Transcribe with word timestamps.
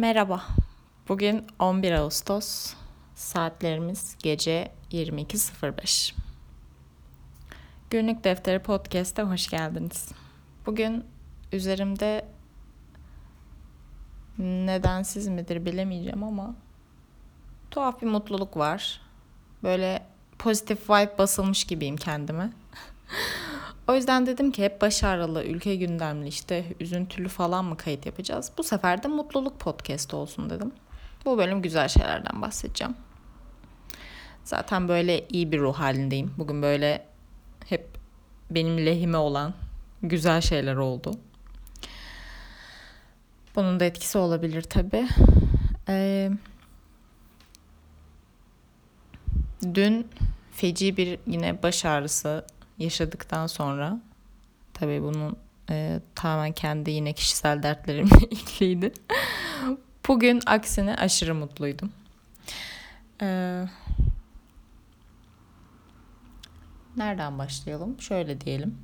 Merhaba. 0.00 0.42
Bugün 1.08 1.46
11 1.58 1.92
Ağustos. 1.92 2.74
Saatlerimiz 3.14 4.16
gece 4.22 4.72
22.05. 4.92 6.14
Günlük 7.90 8.24
Defteri 8.24 8.58
Podcast'a 8.58 9.22
hoş 9.22 9.48
geldiniz. 9.48 10.12
Bugün 10.66 11.04
üzerimde 11.52 12.24
nedensiz 14.38 15.28
midir 15.28 15.64
bilemeyeceğim 15.64 16.22
ama 16.22 16.54
tuhaf 17.70 18.02
bir 18.02 18.06
mutluluk 18.06 18.56
var. 18.56 19.00
Böyle 19.62 20.06
pozitif 20.38 20.90
vibe 20.90 21.18
basılmış 21.18 21.64
gibiyim 21.64 21.96
kendime. 21.96 22.52
O 23.90 23.94
yüzden 23.94 24.26
dedim 24.26 24.52
ki 24.52 24.64
hep 24.64 24.80
başarılı, 24.80 25.44
ülke 25.44 25.76
gündemli 25.76 26.28
işte 26.28 26.64
üzüntülü 26.80 27.28
falan 27.28 27.64
mı 27.64 27.76
kayıt 27.76 28.06
yapacağız? 28.06 28.52
Bu 28.58 28.62
sefer 28.62 29.02
de 29.02 29.08
mutluluk 29.08 29.60
podcast 29.60 30.14
olsun 30.14 30.50
dedim. 30.50 30.72
Bu 31.24 31.38
bölüm 31.38 31.62
güzel 31.62 31.88
şeylerden 31.88 32.42
bahsedeceğim. 32.42 32.94
Zaten 34.44 34.88
böyle 34.88 35.28
iyi 35.28 35.52
bir 35.52 35.58
ruh 35.58 35.74
halindeyim. 35.74 36.34
Bugün 36.38 36.62
böyle 36.62 37.06
hep 37.68 37.88
benim 38.50 38.86
lehime 38.86 39.16
olan 39.16 39.54
güzel 40.02 40.40
şeyler 40.40 40.76
oldu. 40.76 41.14
Bunun 43.56 43.80
da 43.80 43.84
etkisi 43.84 44.18
olabilir 44.18 44.62
tabii. 44.62 45.08
Ee, 45.88 46.30
dün 49.74 50.08
feci 50.52 50.96
bir 50.96 51.18
yine 51.26 51.62
baş 51.62 51.84
ağrısı 51.84 52.44
yaşadıktan 52.80 53.46
sonra 53.46 54.00
tabii 54.74 55.02
bunun 55.02 55.36
e, 55.70 56.00
tamamen 56.14 56.52
kendi 56.52 56.90
yine 56.90 57.12
kişisel 57.12 57.62
dertlerimle 57.62 58.18
ilgiliydi. 58.30 58.92
Bugün 60.08 60.40
aksine 60.46 60.96
aşırı 60.96 61.34
mutluydum. 61.34 61.92
Ee, 63.22 63.64
nereden 66.96 67.38
başlayalım? 67.38 68.00
Şöyle 68.00 68.40
diyelim. 68.40 68.78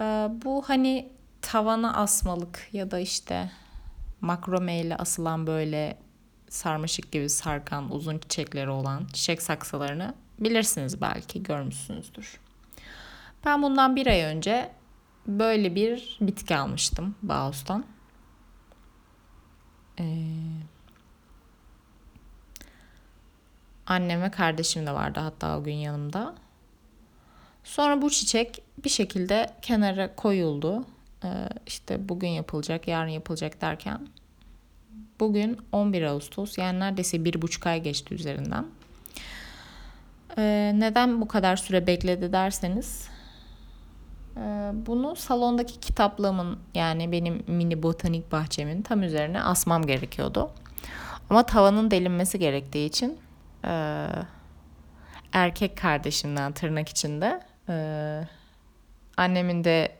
Ee, 0.00 0.04
bu 0.44 0.62
hani 0.66 1.12
tavana 1.42 1.96
asmalık 1.96 2.68
ya 2.72 2.90
da 2.90 2.98
işte 2.98 3.50
makrome 4.20 4.80
ile 4.80 4.96
asılan 4.96 5.46
böyle 5.46 5.98
sarmaşık 6.48 7.12
gibi 7.12 7.28
sarkan 7.28 7.92
uzun 7.92 8.18
çiçekleri 8.18 8.70
olan 8.70 9.06
çiçek 9.12 9.42
saksılarını 9.42 10.14
bilirsiniz 10.38 11.00
belki 11.00 11.42
görmüşsünüzdür. 11.42 12.40
Ben 13.44 13.62
bundan 13.62 13.96
bir 13.96 14.06
ay 14.06 14.20
önce 14.20 14.70
böyle 15.26 15.74
bir 15.74 16.18
bitki 16.20 16.56
almıştım 16.56 17.14
Bauhaus'tan. 17.22 17.84
Ee, 20.00 20.04
annem 23.86 24.22
ve 24.22 24.30
kardeşim 24.30 24.86
de 24.86 24.92
vardı 24.92 25.20
hatta 25.20 25.58
o 25.58 25.64
gün 25.64 25.74
yanımda. 25.74 26.34
Sonra 27.64 28.02
bu 28.02 28.10
çiçek 28.10 28.62
bir 28.84 28.90
şekilde 28.90 29.50
kenara 29.62 30.14
koyuldu. 30.14 30.84
Ee, 31.24 31.48
işte 31.66 32.08
bugün 32.08 32.28
yapılacak, 32.28 32.88
yarın 32.88 33.10
yapılacak 33.10 33.60
derken 33.60 34.08
bugün 35.20 35.58
11 35.72 36.02
Ağustos 36.02 36.58
yani 36.58 36.80
neredeyse 36.80 37.24
bir 37.24 37.42
buçuk 37.42 37.66
ay 37.66 37.82
geçti 37.82 38.14
üzerinden. 38.14 38.66
Ee, 40.38 40.72
neden 40.74 41.20
bu 41.20 41.28
kadar 41.28 41.56
süre 41.56 41.86
bekledi 41.86 42.32
derseniz 42.32 43.08
bunu 44.86 45.16
salondaki 45.16 45.80
kitaplığımın 45.80 46.58
yani 46.74 47.12
benim 47.12 47.42
mini 47.46 47.82
botanik 47.82 48.32
bahçemin 48.32 48.82
tam 48.82 49.02
üzerine 49.02 49.42
asmam 49.42 49.86
gerekiyordu. 49.86 50.50
Ama 51.30 51.42
tavanın 51.42 51.90
delinmesi 51.90 52.38
gerektiği 52.38 52.86
için 52.86 53.18
e, 53.64 54.06
erkek 55.32 55.76
kardeşimden 55.76 56.52
tırnak 56.52 56.88
içinde 56.88 57.40
e, 57.68 57.74
annemin 59.16 59.64
de 59.64 59.92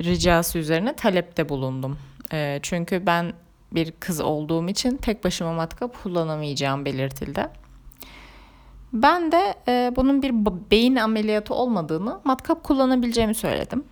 ricası 0.00 0.58
üzerine 0.58 0.96
talepte 0.96 1.48
bulundum. 1.48 1.98
E, 2.32 2.58
çünkü 2.62 3.06
ben 3.06 3.32
bir 3.72 3.92
kız 3.92 4.20
olduğum 4.20 4.68
için 4.68 4.96
tek 4.96 5.24
başıma 5.24 5.52
matkap 5.52 6.02
kullanamayacağım 6.02 6.84
belirtildi. 6.84 7.48
Ben 8.92 9.32
de 9.32 9.54
e, 9.68 9.92
bunun 9.96 10.22
bir 10.22 10.32
beyin 10.70 10.96
ameliyatı 10.96 11.54
olmadığını, 11.54 12.20
matkap 12.24 12.64
kullanabileceğimi 12.64 13.34
söyledim. 13.34 13.84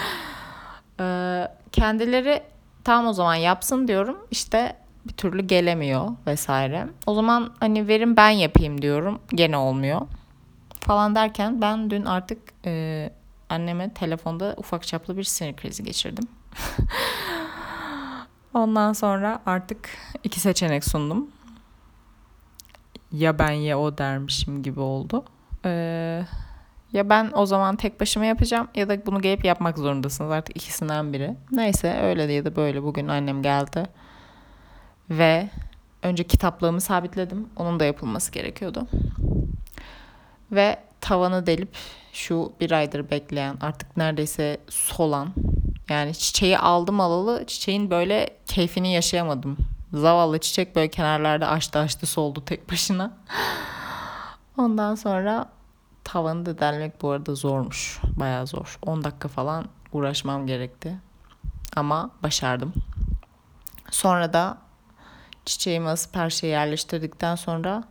e, 1.00 1.48
kendileri 1.72 2.42
tam 2.84 3.06
o 3.06 3.12
zaman 3.12 3.34
yapsın 3.34 3.88
diyorum. 3.88 4.18
İşte 4.30 4.76
bir 5.06 5.12
türlü 5.12 5.42
gelemiyor 5.42 6.08
vesaire. 6.26 6.88
O 7.06 7.14
zaman 7.14 7.52
hani 7.60 7.88
verin 7.88 8.16
ben 8.16 8.30
yapayım 8.30 8.82
diyorum. 8.82 9.20
Gene 9.28 9.56
olmuyor. 9.56 10.00
Falan 10.80 11.14
derken 11.14 11.60
ben 11.60 11.90
dün 11.90 12.04
artık 12.04 12.38
e, 12.66 13.10
anneme 13.48 13.94
telefonda 13.94 14.54
ufak 14.56 14.86
çaplı 14.86 15.16
bir 15.16 15.24
sinir 15.24 15.56
krizi 15.56 15.84
geçirdim. 15.84 16.24
Ondan 18.54 18.92
sonra 18.92 19.42
artık 19.46 19.90
iki 20.24 20.40
seçenek 20.40 20.84
sundum 20.84 21.30
ya 23.12 23.38
ben 23.38 23.50
ya 23.50 23.78
o 23.78 23.98
dermişim 23.98 24.62
gibi 24.62 24.80
oldu. 24.80 25.24
Ee, 25.64 26.24
ya 26.92 27.08
ben 27.10 27.30
o 27.34 27.46
zaman 27.46 27.76
tek 27.76 28.00
başıma 28.00 28.24
yapacağım 28.24 28.68
ya 28.74 28.88
da 28.88 29.06
bunu 29.06 29.20
gelip 29.20 29.44
yapmak 29.44 29.78
zorundasınız 29.78 30.30
artık 30.30 30.56
ikisinden 30.56 31.12
biri. 31.12 31.36
Neyse 31.50 32.00
öyle 32.02 32.32
ya 32.32 32.44
da 32.44 32.56
böyle 32.56 32.82
bugün 32.82 33.08
annem 33.08 33.42
geldi. 33.42 33.86
Ve 35.10 35.48
önce 36.02 36.24
kitaplığımı 36.24 36.80
sabitledim. 36.80 37.48
Onun 37.56 37.80
da 37.80 37.84
yapılması 37.84 38.32
gerekiyordu. 38.32 38.86
Ve 40.52 40.76
tavanı 41.00 41.46
delip 41.46 41.76
şu 42.12 42.52
bir 42.60 42.70
aydır 42.70 43.10
bekleyen 43.10 43.56
artık 43.60 43.96
neredeyse 43.96 44.58
solan 44.68 45.34
yani 45.88 46.14
çiçeği 46.14 46.58
aldım 46.58 47.00
alalı 47.00 47.46
çiçeğin 47.46 47.90
böyle 47.90 48.28
keyfini 48.46 48.92
yaşayamadım. 48.92 49.56
Zavallı 49.92 50.38
çiçek 50.38 50.76
böyle 50.76 50.88
kenarlarda 50.88 51.48
açtı 51.48 51.78
açtı 51.78 52.06
soldu 52.06 52.44
tek 52.44 52.70
başına. 52.70 53.18
Ondan 54.58 54.94
sonra 54.94 55.48
tavanı 56.04 56.46
da 56.46 56.58
delmek 56.58 57.02
bu 57.02 57.10
arada 57.10 57.34
zormuş. 57.34 58.00
Baya 58.16 58.46
zor. 58.46 58.78
10 58.82 59.04
dakika 59.04 59.28
falan 59.28 59.64
uğraşmam 59.92 60.46
gerekti. 60.46 60.98
Ama 61.76 62.10
başardım. 62.22 62.72
Sonra 63.90 64.32
da 64.32 64.58
çiçeğimi 65.44 65.88
asıp 65.88 66.16
her 66.16 66.30
şeyi 66.30 66.50
yerleştirdikten 66.50 67.34
sonra 67.34 67.84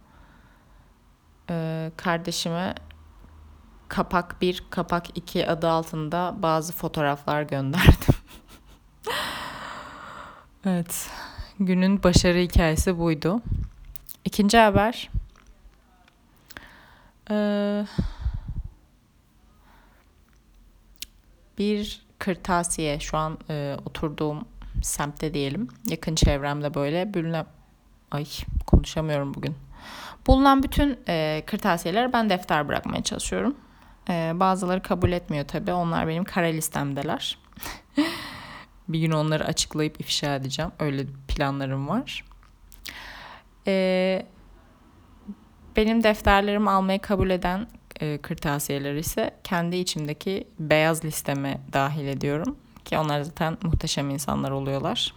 e, 1.50 1.92
kardeşime 1.98 2.76
kapak 3.88 4.42
1, 4.42 4.64
kapak 4.70 5.18
2 5.18 5.50
adı 5.50 5.70
altında 5.70 6.36
bazı 6.38 6.74
fotoğraflar 6.74 7.42
gönderdim. 7.42 8.16
evet. 10.66 11.10
Günün 11.66 12.04
başarı 12.04 12.38
hikayesi 12.38 12.98
buydu. 12.98 13.42
İkinci 14.26 14.58
haber. 14.58 15.10
Ee, 17.32 17.86
bir 21.58 22.02
kırtasiye 22.20 23.00
şu 23.00 23.18
an 23.18 23.38
e, 23.50 23.76
oturduğum 23.86 24.46
semtte 24.84 25.34
diyelim. 25.34 25.68
Yakın 25.86 26.16
çevremde 26.16 26.74
böyle 26.74 27.14
bulunan... 27.14 27.46
Ay 28.12 28.26
konuşamıyorum 28.68 29.34
bugün. 29.34 29.56
Bulunan 30.28 30.64
bütün 30.64 31.00
e, 31.08 31.44
kırtasiyeler 31.46 32.14
ben 32.14 32.30
defter 32.30 32.68
bırakmaya 32.68 33.04
çalışıyorum. 33.04 33.56
E, 34.10 34.32
bazıları 34.36 34.82
kabul 34.82 35.12
etmiyor 35.12 35.48
tabii. 35.48 35.74
Onlar 35.74 36.08
benim 36.08 36.24
kara 36.24 36.46
listemdeler. 36.48 37.38
Bir 38.94 39.00
gün 39.00 39.12
onları 39.12 39.46
açıklayıp 39.46 40.02
ifşa 40.02 40.36
edeceğim. 40.36 40.72
Öyle 40.80 41.06
planlarım 41.28 41.88
var. 41.88 42.26
Ee, 43.68 44.26
benim 45.76 46.04
defterlerimi 46.04 46.70
almayı 46.70 47.00
kabul 47.00 47.30
eden 47.30 47.68
e, 48.00 48.18
kırtasiyeler 48.18 48.96
ise 48.96 49.36
kendi 49.44 49.76
içimdeki 49.76 50.48
beyaz 50.60 51.06
listeme 51.06 51.62
dahil 51.74 52.08
ediyorum. 52.08 52.58
Ki 52.86 52.98
onlar 52.98 53.22
zaten 53.22 53.58
muhteşem 53.64 54.10
insanlar 54.10 54.52
oluyorlar. 54.52 55.14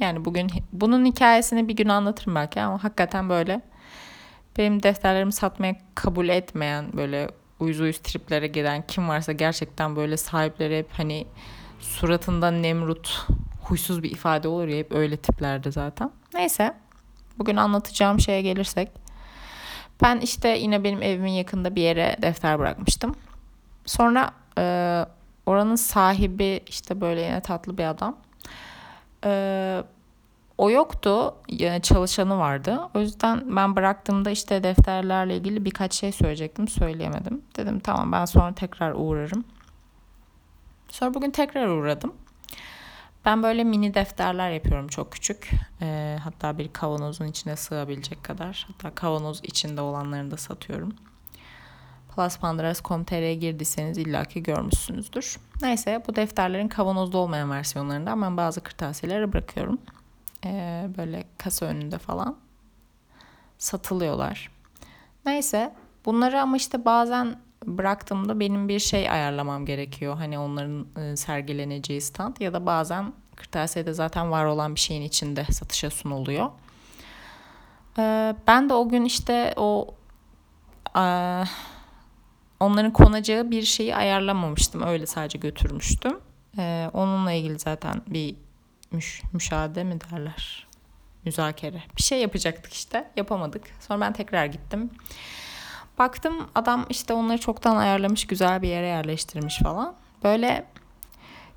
Yani 0.00 0.24
bugün 0.24 0.50
bunun 0.72 1.04
hikayesini 1.04 1.68
bir 1.68 1.76
gün 1.76 1.88
anlatırım 1.88 2.34
belki 2.34 2.60
ama 2.60 2.84
hakikaten 2.84 3.28
böyle 3.28 3.60
benim 4.58 4.82
defterlerimi 4.82 5.32
satmaya 5.32 5.76
kabul 5.94 6.28
etmeyen 6.28 6.92
böyle 6.92 7.28
uyuz 7.60 7.80
uyuz 7.80 7.98
triplere 7.98 8.46
giden 8.46 8.84
kim 8.88 9.08
varsa 9.08 9.32
gerçekten 9.32 9.96
böyle 9.96 10.16
sahipleri 10.16 10.78
hep 10.78 10.88
hani 10.92 11.26
suratında 11.86 12.50
Nemrut 12.50 13.26
huysuz 13.62 14.02
bir 14.02 14.10
ifade 14.10 14.48
olur 14.48 14.68
ya 14.68 14.76
hep 14.78 14.92
öyle 14.92 15.16
tiplerde 15.16 15.70
zaten. 15.72 16.10
Neyse 16.34 16.74
bugün 17.38 17.56
anlatacağım 17.56 18.20
şeye 18.20 18.42
gelirsek. 18.42 18.88
Ben 20.02 20.20
işte 20.20 20.48
yine 20.48 20.84
benim 20.84 21.02
evimin 21.02 21.32
yakında 21.32 21.74
bir 21.74 21.82
yere 21.82 22.16
defter 22.22 22.58
bırakmıştım. 22.58 23.14
Sonra 23.86 24.30
e, 24.58 24.62
oranın 25.46 25.74
sahibi 25.76 26.60
işte 26.66 27.00
böyle 27.00 27.20
yine 27.20 27.40
tatlı 27.40 27.78
bir 27.78 27.84
adam. 27.84 28.16
e, 29.24 29.82
o 30.58 30.70
yoktu. 30.70 31.34
Yani 31.48 31.82
çalışanı 31.82 32.38
vardı. 32.38 32.80
O 32.94 33.00
yüzden 33.00 33.56
ben 33.56 33.76
bıraktığımda 33.76 34.30
işte 34.30 34.62
defterlerle 34.62 35.36
ilgili 35.36 35.64
birkaç 35.64 35.94
şey 35.94 36.12
söyleyecektim. 36.12 36.68
Söyleyemedim. 36.68 37.42
Dedim 37.56 37.80
tamam 37.80 38.12
ben 38.12 38.24
sonra 38.24 38.54
tekrar 38.54 38.92
uğrarım. 38.96 39.44
Sonra 40.88 41.14
bugün 41.14 41.30
tekrar 41.30 41.68
uğradım. 41.68 42.14
Ben 43.24 43.42
böyle 43.42 43.64
mini 43.64 43.94
defterler 43.94 44.50
yapıyorum 44.50 44.88
çok 44.88 45.12
küçük. 45.12 45.50
E, 45.82 46.18
hatta 46.24 46.58
bir 46.58 46.72
kavanozun 46.72 47.26
içine 47.26 47.56
sığabilecek 47.56 48.24
kadar. 48.24 48.66
Hatta 48.72 48.94
kavanoz 48.94 49.40
içinde 49.44 49.80
olanlarını 49.80 50.30
da 50.30 50.36
satıyorum. 50.36 50.94
pluspandaras.com.tr'ye 52.14 53.34
girdiyseniz 53.34 53.98
illaki 53.98 54.42
görmüşsünüzdür. 54.42 55.36
Neyse 55.62 56.02
bu 56.08 56.16
defterlerin 56.16 56.68
kavanozda 56.68 57.18
olmayan 57.18 57.50
versiyonlarında 57.50 58.22
ben 58.22 58.36
bazı 58.36 58.60
kırtasiyeleri 58.60 59.32
bırakıyorum. 59.32 59.78
E, 60.44 60.84
böyle 60.98 61.24
kasa 61.38 61.66
önünde 61.66 61.98
falan 61.98 62.36
satılıyorlar. 63.58 64.50
Neyse 65.26 65.74
bunları 66.04 66.40
ama 66.40 66.56
işte 66.56 66.84
bazen 66.84 67.36
bıraktığımda 67.66 68.40
benim 68.40 68.68
bir 68.68 68.78
şey 68.78 69.10
ayarlamam 69.10 69.66
gerekiyor. 69.66 70.16
Hani 70.16 70.38
onların 70.38 70.86
e, 70.96 71.16
sergileneceği 71.16 72.00
stand 72.00 72.36
ya 72.40 72.52
da 72.52 72.66
bazen 72.66 73.12
kırtasiyede 73.36 73.92
zaten 73.92 74.30
var 74.30 74.44
olan 74.44 74.74
bir 74.74 74.80
şeyin 74.80 75.02
içinde 75.02 75.44
satışa 75.44 75.90
sunuluyor. 75.90 76.50
E, 77.98 78.34
ben 78.46 78.68
de 78.68 78.74
o 78.74 78.88
gün 78.88 79.04
işte 79.04 79.54
o 79.56 79.94
e, 80.96 81.04
onların 82.60 82.92
konacağı 82.92 83.50
bir 83.50 83.62
şeyi 83.62 83.96
ayarlamamıştım. 83.96 84.82
Öyle 84.82 85.06
sadece 85.06 85.38
götürmüştüm. 85.38 86.20
Onunla 86.92 87.32
ilgili 87.32 87.58
zaten 87.58 88.02
bir 88.06 88.36
müş, 88.92 89.22
müşahede 89.32 89.84
mi 89.84 89.98
derler? 90.00 90.66
Müzakere. 91.24 91.82
Bir 91.98 92.02
şey 92.02 92.20
yapacaktık 92.20 92.72
işte. 92.72 93.10
Yapamadık. 93.16 93.62
Sonra 93.80 94.00
ben 94.00 94.12
tekrar 94.12 94.46
gittim. 94.46 94.90
Baktım 95.98 96.34
adam 96.54 96.86
işte 96.90 97.12
onları 97.12 97.38
çoktan 97.38 97.76
ayarlamış 97.76 98.26
güzel 98.26 98.62
bir 98.62 98.68
yere 98.68 98.86
yerleştirmiş 98.86 99.58
falan. 99.58 99.94
Böyle 100.24 100.66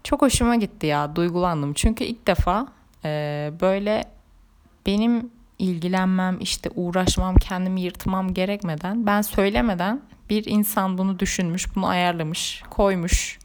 çok 0.03 0.21
hoşuma 0.21 0.55
gitti 0.55 0.87
ya 0.87 1.15
duygulandım. 1.15 1.73
Çünkü 1.73 2.03
ilk 2.03 2.27
defa 2.27 2.67
e, 3.05 3.51
böyle 3.61 4.03
benim 4.85 5.31
ilgilenmem 5.59 6.37
işte 6.41 6.69
uğraşmam 6.75 7.35
kendimi 7.35 7.81
yırtmam 7.81 8.33
gerekmeden 8.33 9.05
ben 9.05 9.21
söylemeden 9.21 10.01
bir 10.29 10.45
insan 10.45 10.97
bunu 10.97 11.19
düşünmüş 11.19 11.75
bunu 11.75 11.87
ayarlamış 11.87 12.63
koymuş. 12.69 13.39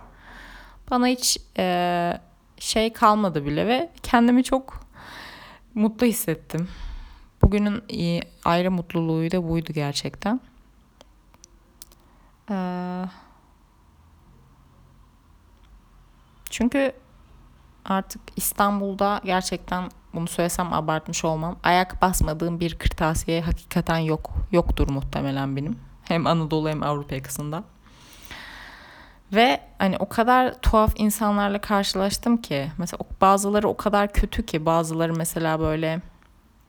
Bana 0.91 1.07
hiç 1.07 1.39
e, 1.59 2.19
şey 2.59 2.93
kalmadı 2.93 3.47
bile 3.47 3.67
ve 3.67 3.91
kendimi 4.03 4.45
çok 4.45 4.87
mutlu 5.75 6.07
hissettim. 6.07 6.69
Bugünün 7.43 7.83
ayrı 8.45 8.71
mutluluğu 8.71 9.31
da 9.31 9.49
buydu 9.49 9.73
gerçekten. 9.73 10.41
Ee, 12.51 13.05
çünkü 16.51 16.93
artık 17.85 18.21
İstanbul'da 18.37 19.21
gerçekten 19.25 19.91
bunu 20.15 20.29
söylesem 20.29 20.73
abartmış 20.73 21.25
olmam. 21.25 21.57
Ayak 21.63 22.03
basmadığım 22.03 22.61
bir 22.61 22.75
kırtasiye 22.75 23.43
hakikaten 23.43 23.99
yok. 23.99 24.31
Yoktur 24.53 24.91
muhtemelen 24.91 25.57
benim. 25.57 25.79
Hem 26.03 26.27
Anadolu 26.27 26.69
hem 26.69 26.83
Avrupa 26.83 27.15
yakasında. 27.15 27.65
Ve 29.33 29.61
hani 29.79 29.97
o 29.99 30.09
kadar 30.09 30.61
tuhaf 30.61 30.93
insanlarla 30.97 31.61
karşılaştım 31.61 32.37
ki 32.37 32.71
mesela 32.79 33.01
bazıları 33.21 33.69
o 33.69 33.77
kadar 33.77 34.13
kötü 34.13 34.47
ki 34.47 34.67
bazıları 34.67 35.15
mesela 35.15 35.61
böyle 35.61 36.01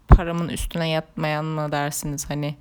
paramın 0.08 0.50
üstüne 0.50 0.90
yatmayan 0.90 1.46
mı 1.46 1.72
dersiniz 1.72 2.30
hani 2.30 2.56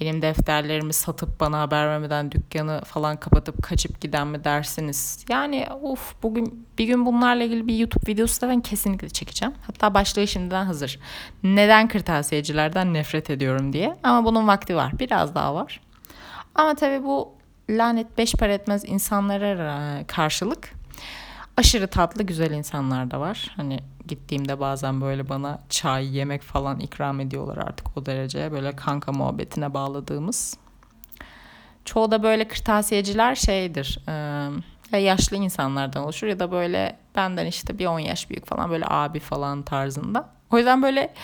benim 0.00 0.22
defterlerimi 0.22 0.92
satıp 0.92 1.40
bana 1.40 1.60
haber 1.60 1.86
vermeden 1.88 2.32
dükkanı 2.32 2.80
falan 2.84 3.16
kapatıp 3.16 3.62
kaçıp 3.62 4.00
giden 4.00 4.26
mi 4.26 4.44
dersiniz? 4.44 5.24
Yani 5.28 5.66
of 5.82 6.14
bugün 6.22 6.66
bir 6.78 6.84
gün 6.84 7.06
bunlarla 7.06 7.44
ilgili 7.44 7.68
bir 7.68 7.76
YouTube 7.76 8.12
videosu 8.12 8.40
da 8.40 8.48
ben 8.48 8.60
kesinlikle 8.60 9.08
çekeceğim. 9.08 9.54
Hatta 9.66 9.94
başlığı 9.94 10.26
şimdiden 10.26 10.64
hazır. 10.64 10.98
Neden 11.42 11.88
kırtasiyecilerden 11.88 12.94
nefret 12.94 13.30
ediyorum 13.30 13.72
diye. 13.72 13.96
Ama 14.02 14.24
bunun 14.24 14.48
vakti 14.48 14.76
var. 14.76 14.92
Biraz 14.98 15.34
daha 15.34 15.54
var. 15.54 15.80
Ama 16.54 16.74
tabii 16.74 17.04
bu 17.04 17.32
lanet 17.70 18.18
beş 18.18 18.34
para 18.34 18.52
etmez 18.52 18.84
insanlara 18.86 20.04
karşılık 20.06 20.70
aşırı 21.56 21.86
tatlı 21.86 22.22
güzel 22.22 22.50
insanlar 22.50 23.10
da 23.10 23.20
var. 23.20 23.52
Hani 23.56 23.80
gittiğimde 24.08 24.60
bazen 24.60 25.00
böyle 25.00 25.28
bana 25.28 25.62
çay, 25.68 26.16
yemek 26.16 26.42
falan 26.42 26.80
ikram 26.80 27.20
ediyorlar 27.20 27.56
artık 27.56 27.96
o 27.96 28.06
derece. 28.06 28.52
Böyle 28.52 28.76
kanka 28.76 29.12
muhabbetine 29.12 29.74
bağladığımız. 29.74 30.56
Çoğu 31.84 32.10
da 32.10 32.22
böyle 32.22 32.48
kırtasiyeciler 32.48 33.34
şeydir. 33.34 33.98
E, 34.92 34.98
yaşlı 34.98 35.36
insanlardan 35.36 36.04
oluşur 36.04 36.26
ya 36.26 36.38
da 36.38 36.52
böyle 36.52 36.96
benden 37.16 37.46
işte 37.46 37.78
bir 37.78 37.86
10 37.86 37.98
yaş 37.98 38.30
büyük 38.30 38.46
falan 38.46 38.70
böyle 38.70 38.84
abi 38.88 39.20
falan 39.20 39.62
tarzında. 39.62 40.28
O 40.50 40.58
yüzden 40.58 40.82
böyle 40.82 41.14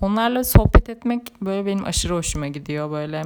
onlarla 0.00 0.44
sohbet 0.44 0.88
etmek 0.88 1.40
böyle 1.42 1.66
benim 1.66 1.84
aşırı 1.84 2.14
hoşuma 2.14 2.46
gidiyor 2.48 2.90
böyle. 2.90 3.22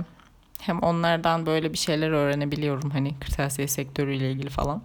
Hem 0.60 0.78
onlardan 0.78 1.46
böyle 1.46 1.72
bir 1.72 1.78
şeyler 1.78 2.10
öğrenebiliyorum 2.10 2.90
hani 2.90 3.18
kırtasiye 3.18 3.68
sektörüyle 3.68 4.30
ilgili 4.30 4.50
falan. 4.50 4.82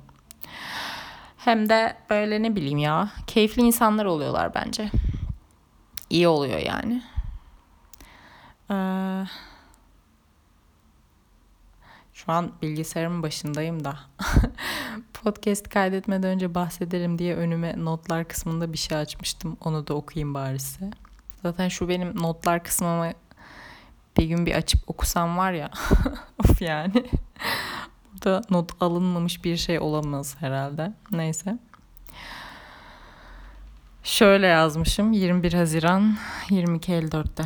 Hem 1.44 1.70
de 1.70 1.98
böyle 2.10 2.44
ne 2.44 2.56
bileyim 2.56 2.78
ya 2.78 3.10
keyifli 3.28 3.62
insanlar 3.62 4.06
oluyorlar 4.06 4.56
bence. 4.56 4.90
İyi 6.10 6.28
oluyor 6.28 6.60
yani. 6.60 7.04
Ee, 8.72 9.26
şu 12.14 12.32
an 12.32 12.52
bilgisayarımın 12.62 13.24
başındayım 13.24 13.84
da 13.84 14.00
podcast 15.14 15.70
kaydetmeden 15.70 16.30
önce 16.30 16.56
bahsederim 16.56 17.20
diye 17.20 17.36
önüme 17.36 17.76
notlar 17.78 18.28
kısmında 18.28 18.74
bir 18.74 18.78
şey 18.78 18.98
açmıştım. 18.98 19.58
Onu 19.62 19.88
da 19.88 19.94
okuyayım 19.94 20.34
bari 20.34 20.60
size. 20.60 20.92
Zaten 21.42 21.68
şu 21.68 21.90
benim 21.90 22.22
notlar 22.22 22.64
kısmımı 22.64 23.12
bir 24.18 24.26
gün 24.26 24.46
bir 24.46 24.56
açıp 24.56 24.90
okusam 24.90 25.38
var 25.38 25.52
ya 25.52 25.72
of 26.40 26.62
yani 26.62 27.06
da 28.26 28.42
not 28.50 28.72
alınmamış 28.82 29.44
bir 29.44 29.58
şey 29.58 29.80
olamaz 29.80 30.36
herhalde. 30.40 30.94
Neyse. 31.12 31.60
Şöyle 34.04 34.48
yazmışım 34.48 35.12
21 35.12 35.54
Haziran 35.54 36.16
22.54'te. 36.50 37.44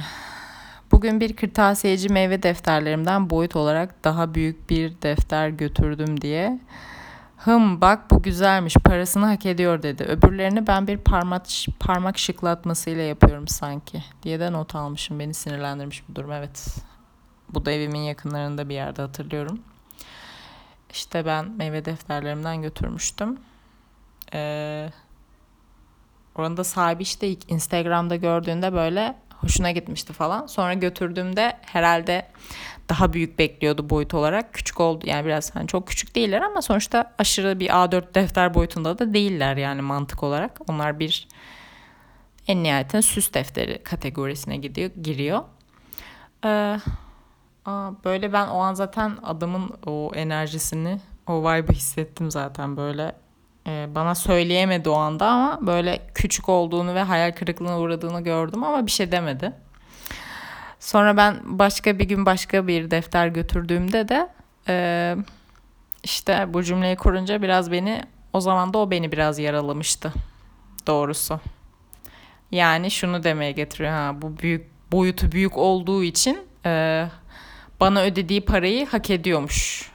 Bugün 0.92 1.20
bir 1.20 1.36
kırtasiyeci 1.36 2.10
meyve 2.10 2.44
defterlerimden 2.44 3.30
boyut 3.30 3.56
olarak 3.56 4.04
daha 4.04 4.34
büyük 4.34 4.70
bir 4.70 5.02
defter 5.02 5.50
götürdüm 5.50 6.22
diye. 6.22 6.60
Hım 7.38 7.82
bak 7.82 8.12
bu 8.12 8.22
güzelmiş 8.22 8.74
parasını 8.74 9.26
hak 9.26 9.46
ediyor 9.46 9.84
dedi. 9.84 10.04
Öbürlerini 10.04 10.68
ben 10.68 10.88
bir 10.88 10.98
parmak, 10.98 11.46
parmak 11.80 12.18
şıklatmasıyla 12.18 13.04
yapıyorum 13.04 13.48
sanki 13.48 14.04
diye 14.24 14.40
de 14.40 14.52
not 14.52 14.76
almışım. 14.76 15.20
Beni 15.20 15.34
sinirlendirmiş 15.34 16.04
bu 16.10 16.16
durum 16.16 16.32
evet. 16.32 16.76
Bu 17.54 17.66
da 17.66 17.72
evimin 17.72 18.00
yakınlarında 18.00 18.70
bir 18.70 18.76
yerde 18.76 19.02
hatırlıyorum. 19.02 19.60
İşte 20.92 21.26
ben 21.26 21.52
meyve 21.52 21.86
defterlerimden 21.86 22.62
götürmüştüm. 22.62 23.40
Ee, 24.34 24.90
oranın 26.36 26.58
da 26.58 26.64
sahibi 26.64 27.04
işte 27.04 27.28
ilk 27.28 27.52
Instagram'da 27.52 28.16
gördüğünde 28.16 28.74
böyle 28.74 29.16
hoşuna 29.30 29.72
gitmişti 29.72 30.14
falan. 30.14 30.46
Sonra 30.46 30.74
götürdüğümde 30.74 31.58
herhalde 31.62 32.28
daha 32.90 33.14
büyük 33.14 33.40
bekliyordu 33.40 33.90
boyut 33.90 34.14
olarak. 34.14 34.54
Küçük 34.54 34.80
oldu 34.80 35.06
yani 35.08 35.26
biraz 35.26 35.56
hani 35.56 35.68
çok 35.68 35.88
küçük 35.88 36.16
değiller 36.16 36.42
ama 36.42 36.62
sonuçta 36.62 37.14
aşırı 37.18 37.60
bir 37.60 37.70
A4 37.70 38.16
defter 38.16 38.54
boyutunda 38.54 39.00
da 39.00 39.14
değiller 39.14 39.58
yani 39.58 39.82
mantık 39.82 40.24
olarak. 40.24 40.60
Onlar 40.68 41.00
bir 41.00 41.28
en 42.48 42.64
nihayetinde 42.64 43.02
süs 43.02 43.34
defteri 43.34 43.84
kategorisine 43.84 44.58
gidiyor, 44.58 44.92
giriyor. 45.04 45.44
Ee, 46.46 46.80
Aa, 47.66 47.92
böyle 48.04 48.34
ben 48.34 48.48
o 48.48 48.58
an 48.58 48.74
zaten 48.74 49.18
adamın 49.24 49.72
o 49.86 50.12
enerjisini, 50.16 51.00
o 51.28 51.42
vibe'ı 51.42 51.74
hissettim 51.74 52.32
zaten 52.32 52.78
böyle. 52.78 53.16
Ee, 53.68 53.88
bana 53.96 54.16
söyleyemedi 54.16 54.90
o 54.90 54.94
anda 54.96 55.28
ama 55.28 55.60
böyle 55.68 56.02
küçük 56.16 56.50
olduğunu 56.50 56.96
ve 56.96 57.04
hayal 57.04 57.32
kırıklığına 57.32 57.80
uğradığını 57.80 58.24
gördüm 58.24 58.64
ama 58.64 58.86
bir 58.86 58.92
şey 58.92 59.12
demedi. 59.12 59.52
Sonra 60.80 61.18
ben 61.18 61.40
başka 61.46 62.00
bir 62.00 62.04
gün 62.04 62.26
başka 62.26 62.68
bir 62.68 62.92
defter 62.92 63.28
götürdüğümde 63.28 64.10
de 64.10 64.30
e, 64.68 65.16
işte 66.04 66.54
bu 66.54 66.64
cümleyi 66.64 66.96
kurunca 66.96 67.42
biraz 67.42 67.72
beni 67.72 68.02
o 68.34 68.42
zaman 68.42 68.74
da 68.74 68.78
o 68.78 68.92
beni 68.92 69.12
biraz 69.12 69.40
yaralamıştı 69.40 70.14
doğrusu. 70.88 71.40
Yani 72.52 72.92
şunu 72.92 73.24
demeye 73.24 73.52
getiriyor 73.52 73.92
ha 73.92 74.22
bu 74.22 74.40
büyük 74.40 74.92
boyutu 74.92 75.32
büyük 75.32 75.58
olduğu 75.58 76.04
için 76.04 76.40
e, 76.66 77.06
bana 77.80 78.02
ödediği 78.02 78.42
parayı 78.42 78.88
hak 78.88 79.10
ediyormuş 79.10 79.92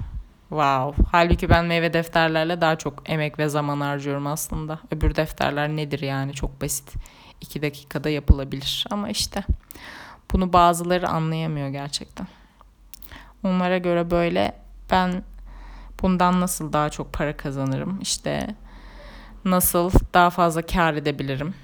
Wow. 0.51 1.05
Halbuki 1.13 1.49
ben 1.49 1.65
meyve 1.65 1.93
defterlerle 1.93 2.61
daha 2.61 2.77
çok 2.77 3.11
emek 3.11 3.39
ve 3.39 3.49
zaman 3.49 3.81
harcıyorum 3.81 4.27
aslında. 4.27 4.79
Öbür 4.91 5.17
defterler 5.17 5.69
nedir 5.69 6.01
yani 6.01 6.33
çok 6.33 6.63
basit. 6.63 6.95
2 7.41 7.63
dakikada 7.63 8.11
yapılabilir. 8.11 8.87
Ama 8.91 9.09
işte 9.09 9.45
bunu 10.33 10.53
bazıları 10.53 11.09
anlayamıyor 11.09 11.69
gerçekten. 11.69 12.27
Onlara 13.45 13.79
göre 13.79 14.11
böyle 14.11 14.57
ben 14.91 15.23
bundan 16.03 16.41
nasıl 16.41 16.73
daha 16.73 16.91
çok 16.91 17.13
para 17.13 17.37
kazanırım? 17.37 18.01
İşte 18.01 18.55
nasıl 19.45 19.91
daha 20.15 20.31
fazla 20.31 20.63
kar 20.63 20.95
edebilirim? 20.95 21.55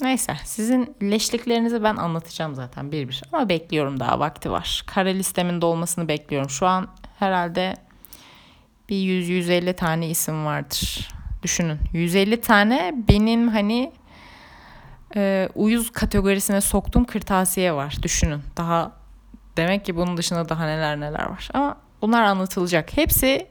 Neyse 0.00 0.36
sizin 0.44 0.96
leşliklerinizi 1.02 1.82
ben 1.82 1.96
anlatacağım 1.96 2.54
zaten 2.54 2.92
bir 2.92 3.08
bir. 3.08 3.22
Ama 3.32 3.48
bekliyorum 3.48 4.00
daha 4.00 4.20
vakti 4.20 4.50
var. 4.50 4.84
Kara 4.86 5.08
listemin 5.08 5.60
dolmasını 5.60 6.08
bekliyorum. 6.08 6.50
Şu 6.50 6.66
an 6.66 6.88
herhalde 7.18 7.76
bir 8.88 8.94
100-150 8.94 9.76
tane 9.76 10.08
isim 10.08 10.44
vardır. 10.44 11.08
Düşünün 11.42 11.78
150 11.92 12.40
tane 12.40 12.94
benim 13.08 13.48
hani 13.48 13.92
e, 15.16 15.48
uyuz 15.54 15.90
kategorisine 15.92 16.60
soktuğum 16.60 17.06
kırtasiye 17.06 17.72
var. 17.72 17.96
Düşünün 18.02 18.40
daha 18.56 18.92
demek 19.56 19.84
ki 19.84 19.96
bunun 19.96 20.16
dışında 20.16 20.48
daha 20.48 20.66
neler 20.66 21.00
neler 21.00 21.26
var. 21.26 21.48
Ama 21.54 21.76
bunlar 22.02 22.22
anlatılacak. 22.22 22.96
Hepsi 22.96 23.46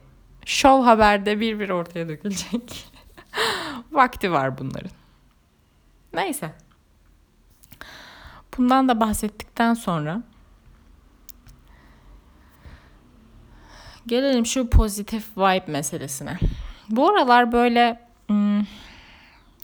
Show 0.45 0.85
Haber'de 0.85 1.39
bir 1.39 1.59
bir 1.59 1.69
ortaya 1.69 2.09
dökülecek. 2.09 2.85
Vakti 3.91 4.31
var 4.31 4.57
bunların. 4.57 4.96
Neyse. 6.17 6.51
Bundan 8.57 8.89
da 8.89 8.99
bahsettikten 8.99 9.73
sonra 9.73 10.21
gelelim 14.07 14.45
şu 14.45 14.69
pozitif 14.69 15.37
vibe 15.37 15.71
meselesine. 15.71 16.37
Bu 16.89 17.09
aralar 17.09 17.51
böyle 17.51 18.01
hmm, 18.27 18.61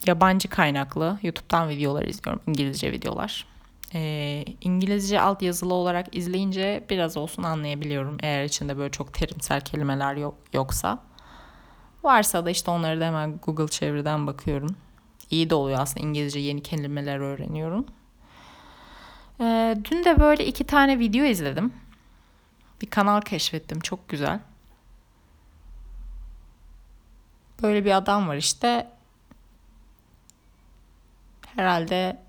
yabancı 0.07 0.49
kaynaklı 0.49 1.19
YouTube'dan 1.23 1.69
videolar 1.69 2.03
izliyorum. 2.03 2.41
İngilizce 2.47 2.91
videolar. 2.91 3.45
Ee, 3.93 4.45
İngilizce 4.61 5.21
alt 5.21 5.41
yazılı 5.41 5.73
olarak 5.73 6.15
izleyince 6.15 6.85
biraz 6.89 7.17
olsun 7.17 7.43
anlayabiliyorum. 7.43 8.17
Eğer 8.23 8.43
içinde 8.43 8.77
böyle 8.77 8.91
çok 8.91 9.13
terimsel 9.13 9.61
kelimeler 9.61 10.15
yok, 10.15 10.35
yoksa. 10.53 10.99
Varsa 12.03 12.45
da 12.45 12.49
işte 12.49 12.71
onları 12.71 12.99
da 12.99 13.05
hemen 13.05 13.37
Google 13.37 13.67
çeviriden 13.67 14.27
bakıyorum. 14.27 14.75
İyi 15.33 15.49
de 15.49 15.55
oluyor 15.55 15.79
aslında 15.79 16.07
İngilizce 16.07 16.39
yeni 16.39 16.63
kelimeler 16.63 17.19
öğreniyorum. 17.19 17.85
Ee, 19.41 19.77
dün 19.91 20.03
de 20.05 20.19
böyle 20.19 20.45
iki 20.45 20.63
tane 20.63 20.99
video 20.99 21.25
izledim. 21.25 21.73
Bir 22.81 22.89
kanal 22.89 23.21
keşfettim 23.21 23.79
çok 23.79 24.09
güzel. 24.09 24.39
Böyle 27.61 27.85
bir 27.85 27.97
adam 27.97 28.27
var 28.27 28.35
işte. 28.35 28.87
Herhalde 31.55 32.19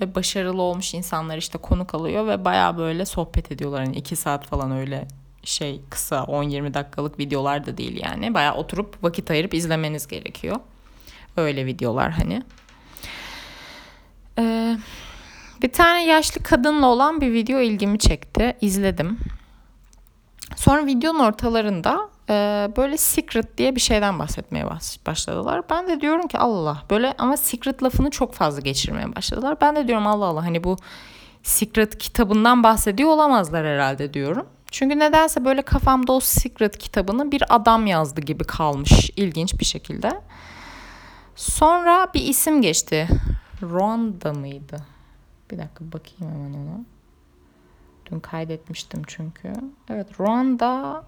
ve 0.00 0.14
başarılı 0.14 0.62
olmuş 0.62 0.94
insanlar 0.94 1.36
işte 1.38 1.58
konuk 1.58 1.94
alıyor 1.94 2.26
ve 2.26 2.44
baya 2.44 2.78
böyle 2.78 3.04
sohbet 3.04 3.52
ediyorlar. 3.52 3.84
Hani 3.84 3.96
iki 3.96 4.16
saat 4.16 4.46
falan 4.46 4.70
öyle 4.70 5.08
şey 5.44 5.80
kısa 5.90 6.16
10-20 6.18 6.74
dakikalık 6.74 7.18
videolar 7.18 7.66
da 7.66 7.76
değil 7.76 8.00
yani. 8.04 8.34
Baya 8.34 8.54
oturup 8.54 9.04
vakit 9.04 9.30
ayırıp 9.30 9.54
izlemeniz 9.54 10.06
gerekiyor. 10.06 10.56
Öyle 11.36 11.66
videolar 11.66 12.10
hani. 12.10 12.42
Ee, 14.38 14.76
bir 15.62 15.72
tane 15.72 16.04
yaşlı 16.06 16.42
kadınla 16.42 16.86
olan 16.86 17.20
bir 17.20 17.32
video 17.32 17.60
ilgimi 17.60 17.98
çekti. 17.98 18.56
İzledim. 18.60 19.18
Sonra 20.56 20.86
videonun 20.86 21.18
ortalarında 21.18 22.08
e, 22.30 22.34
böyle 22.76 22.96
secret 22.96 23.58
diye 23.58 23.76
bir 23.76 23.80
şeyden 23.80 24.18
bahsetmeye 24.18 24.66
başladılar. 25.06 25.62
Ben 25.70 25.88
de 25.88 26.00
diyorum 26.00 26.28
ki 26.28 26.38
Allah 26.38 26.82
böyle 26.90 27.14
ama 27.18 27.36
secret 27.36 27.82
lafını 27.82 28.10
çok 28.10 28.34
fazla 28.34 28.60
geçirmeye 28.60 29.16
başladılar. 29.16 29.56
Ben 29.60 29.76
de 29.76 29.88
diyorum 29.88 30.06
Allah 30.06 30.24
Allah 30.24 30.44
hani 30.44 30.64
bu 30.64 30.76
secret 31.42 31.98
kitabından 31.98 32.62
bahsediyor 32.62 33.10
olamazlar 33.10 33.66
herhalde 33.66 34.14
diyorum. 34.14 34.46
Çünkü 34.70 34.98
nedense 34.98 35.44
böyle 35.44 35.62
kafamda 35.62 36.12
o 36.12 36.20
secret 36.20 36.78
kitabını 36.78 37.32
bir 37.32 37.42
adam 37.48 37.86
yazdı 37.86 38.20
gibi 38.20 38.44
kalmış 38.44 39.10
ilginç 39.16 39.60
bir 39.60 39.64
şekilde. 39.64 40.10
Sonra 41.40 42.08
bir 42.14 42.22
isim 42.22 42.62
geçti. 42.62 43.08
Ronda 43.62 44.32
mıydı? 44.32 44.76
Bir 45.50 45.58
dakika 45.58 45.84
bakayım 45.92 46.34
hemen 46.34 46.58
ona. 46.58 46.84
Dün 48.10 48.20
kaydetmiştim 48.20 49.02
çünkü. 49.06 49.52
Evet 49.90 50.20
Ronda 50.20 51.04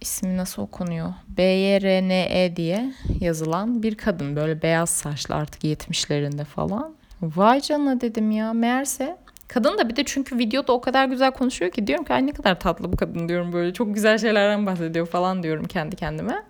ismi 0.00 0.36
nasıl 0.36 0.62
okunuyor? 0.62 1.14
B-Y-R-N-E 1.28 2.56
diye 2.56 2.92
yazılan 3.20 3.82
bir 3.82 3.94
kadın. 3.94 4.36
Böyle 4.36 4.62
beyaz 4.62 4.90
saçlı 4.90 5.34
artık 5.34 5.64
70'lerinde 5.64 6.44
falan. 6.44 6.94
Vay 7.22 7.60
canına 7.60 8.00
dedim 8.00 8.30
ya. 8.30 8.52
Meğerse 8.52 9.16
kadın 9.48 9.78
da 9.78 9.88
bir 9.88 9.96
de 9.96 10.04
çünkü 10.04 10.38
videoda 10.38 10.72
o 10.72 10.80
kadar 10.80 11.06
güzel 11.06 11.30
konuşuyor 11.30 11.70
ki 11.70 11.86
diyorum 11.86 12.04
ki 12.04 12.14
ay 12.14 12.26
ne 12.26 12.32
kadar 12.32 12.60
tatlı 12.60 12.92
bu 12.92 12.96
kadın 12.96 13.28
diyorum 13.28 13.52
böyle. 13.52 13.72
Çok 13.72 13.94
güzel 13.94 14.18
şeylerden 14.18 14.66
bahsediyor 14.66 15.06
falan 15.06 15.42
diyorum 15.42 15.64
kendi 15.64 15.96
kendime. 15.96 16.44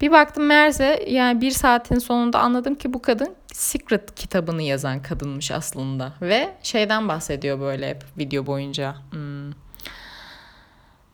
Bir 0.00 0.10
baktım 0.10 0.46
meğerse 0.46 1.04
yani 1.08 1.40
bir 1.40 1.50
saatin 1.50 1.98
sonunda 1.98 2.40
anladım 2.40 2.74
ki 2.74 2.92
bu 2.92 3.02
kadın 3.02 3.36
Secret 3.52 4.14
kitabını 4.14 4.62
yazan 4.62 5.02
kadınmış 5.02 5.50
aslında. 5.50 6.12
Ve 6.22 6.54
şeyden 6.62 7.08
bahsediyor 7.08 7.60
böyle 7.60 7.90
hep 7.90 8.04
video 8.18 8.46
boyunca. 8.46 8.94
Hmm. 9.10 9.50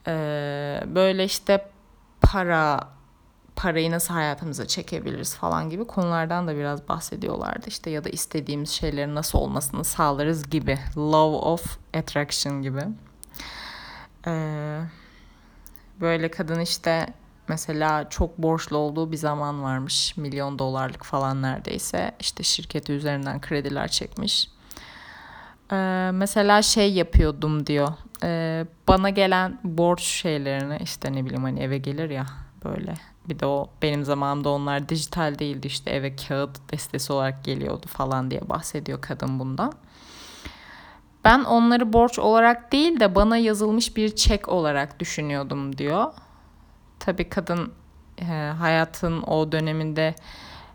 Ee, 0.07 0.83
böyle 0.87 1.25
işte 1.25 1.69
para 2.21 2.89
parayı 3.57 3.91
nasıl 3.91 4.15
hayatımıza 4.15 4.67
çekebiliriz 4.67 5.35
falan 5.35 5.71
gibi 5.71 5.85
konulardan 5.85 6.49
da 6.49 6.57
biraz 6.57 6.89
bahsediyorlardı. 6.89 7.69
işte 7.69 7.91
ya 7.91 8.05
da 8.05 8.09
istediğimiz 8.09 8.71
şeylerin 8.71 9.15
nasıl 9.15 9.39
olmasını 9.39 9.85
sağlarız 9.85 10.51
gibi. 10.51 10.79
Law 10.97 11.49
of 11.49 11.79
Attraction 11.95 12.63
gibi. 12.63 12.83
Ee, 14.27 14.81
böyle 16.01 16.31
kadın 16.31 16.61
işte 16.61 17.07
Mesela 17.49 18.09
çok 18.11 18.39
borçlu 18.39 18.77
olduğu 18.77 19.13
bir 19.13 19.17
zaman 19.17 19.63
varmış. 19.63 20.17
Milyon 20.17 20.59
dolarlık 20.59 21.05
falan 21.05 21.43
neredeyse. 21.43 22.13
İşte 22.21 22.43
şirketi 22.43 22.93
üzerinden 22.93 23.41
krediler 23.41 23.89
çekmiş. 23.89 24.49
Ee, 25.73 26.11
mesela 26.13 26.63
şey 26.63 26.93
yapıyordum 26.93 27.67
diyor. 27.67 27.89
Ee, 28.23 28.67
bana 28.89 29.11
gelen 29.11 29.59
borç 29.65 30.03
şeylerini 30.03 30.79
işte 30.83 31.13
ne 31.13 31.25
bileyim 31.25 31.43
hani 31.43 31.61
eve 31.61 31.79
gelir 31.79 32.11
ya 32.11 32.27
böyle. 32.65 32.95
Bir 33.29 33.39
de 33.39 33.47
o 33.47 33.71
benim 33.83 34.05
zamanımda 34.05 34.49
onlar 34.49 34.89
dijital 34.89 35.39
değildi 35.39 35.67
işte 35.67 35.91
eve 35.91 36.17
kağıt 36.17 36.73
destesi 36.73 37.13
olarak 37.13 37.45
geliyordu 37.45 37.87
falan 37.89 38.31
diye 38.31 38.49
bahsediyor 38.49 39.01
kadın 39.01 39.39
bundan. 39.39 39.73
Ben 41.25 41.45
onları 41.45 41.93
borç 41.93 42.19
olarak 42.19 42.73
değil 42.73 43.01
de 43.01 43.15
bana 43.15 43.37
yazılmış 43.37 43.97
bir 43.97 44.17
çek 44.17 44.49
olarak 44.49 45.01
düşünüyordum 45.01 45.79
diyor. 45.79 46.13
Tabii 46.99 47.29
kadın 47.29 47.73
e, 48.19 48.53
hayatın 48.59 49.23
o 49.23 49.53
döneminde 49.53 50.15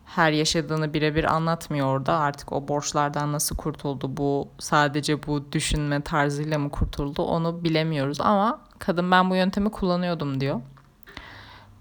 her 0.05 0.31
yaşadığını 0.31 0.93
birebir 0.93 1.23
anlatmıyor 1.23 1.87
orada. 1.87 2.17
Artık 2.17 2.51
o 2.51 2.67
borçlardan 2.67 3.31
nasıl 3.31 3.55
kurtuldu, 3.55 4.17
bu 4.17 4.47
sadece 4.59 5.27
bu 5.27 5.51
düşünme 5.51 6.01
tarzıyla 6.01 6.59
mı 6.59 6.69
kurtuldu 6.69 7.21
onu 7.21 7.63
bilemiyoruz. 7.63 8.21
Ama 8.21 8.61
kadın 8.79 9.11
ben 9.11 9.29
bu 9.29 9.35
yöntemi 9.35 9.71
kullanıyordum 9.71 10.41
diyor. 10.41 10.61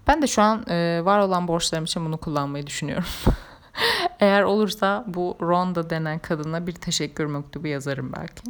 Ben 0.07 0.21
de 0.21 0.27
şu 0.27 0.41
an 0.41 0.65
e, 0.69 1.01
var 1.05 1.19
olan 1.19 1.47
borçlarım 1.47 1.83
için 1.83 2.05
bunu 2.05 2.17
kullanmayı 2.17 2.67
düşünüyorum. 2.67 3.05
Eğer 4.19 4.43
olursa 4.43 5.03
bu 5.07 5.37
Ronda 5.41 5.89
denen 5.89 6.19
kadına 6.19 6.67
bir 6.67 6.73
teşekkür 6.73 7.25
mektubu 7.25 7.67
yazarım 7.67 8.13
belki. 8.13 8.43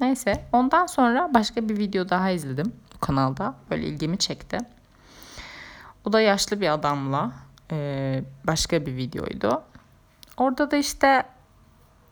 Neyse 0.00 0.44
ondan 0.52 0.86
sonra 0.86 1.30
başka 1.34 1.68
bir 1.68 1.78
video 1.78 2.08
daha 2.08 2.30
izledim 2.30 2.72
bu 2.94 2.98
kanalda. 3.00 3.54
Böyle 3.70 3.86
ilgimi 3.86 4.18
çekti. 4.18 4.58
O 6.06 6.12
da 6.12 6.20
yaşlı 6.20 6.60
bir 6.60 6.68
adamla 6.68 7.32
e, 7.72 8.24
başka 8.46 8.86
bir 8.86 8.96
videoydu. 8.96 9.62
Orada 10.36 10.70
da 10.70 10.76
işte 10.76 11.22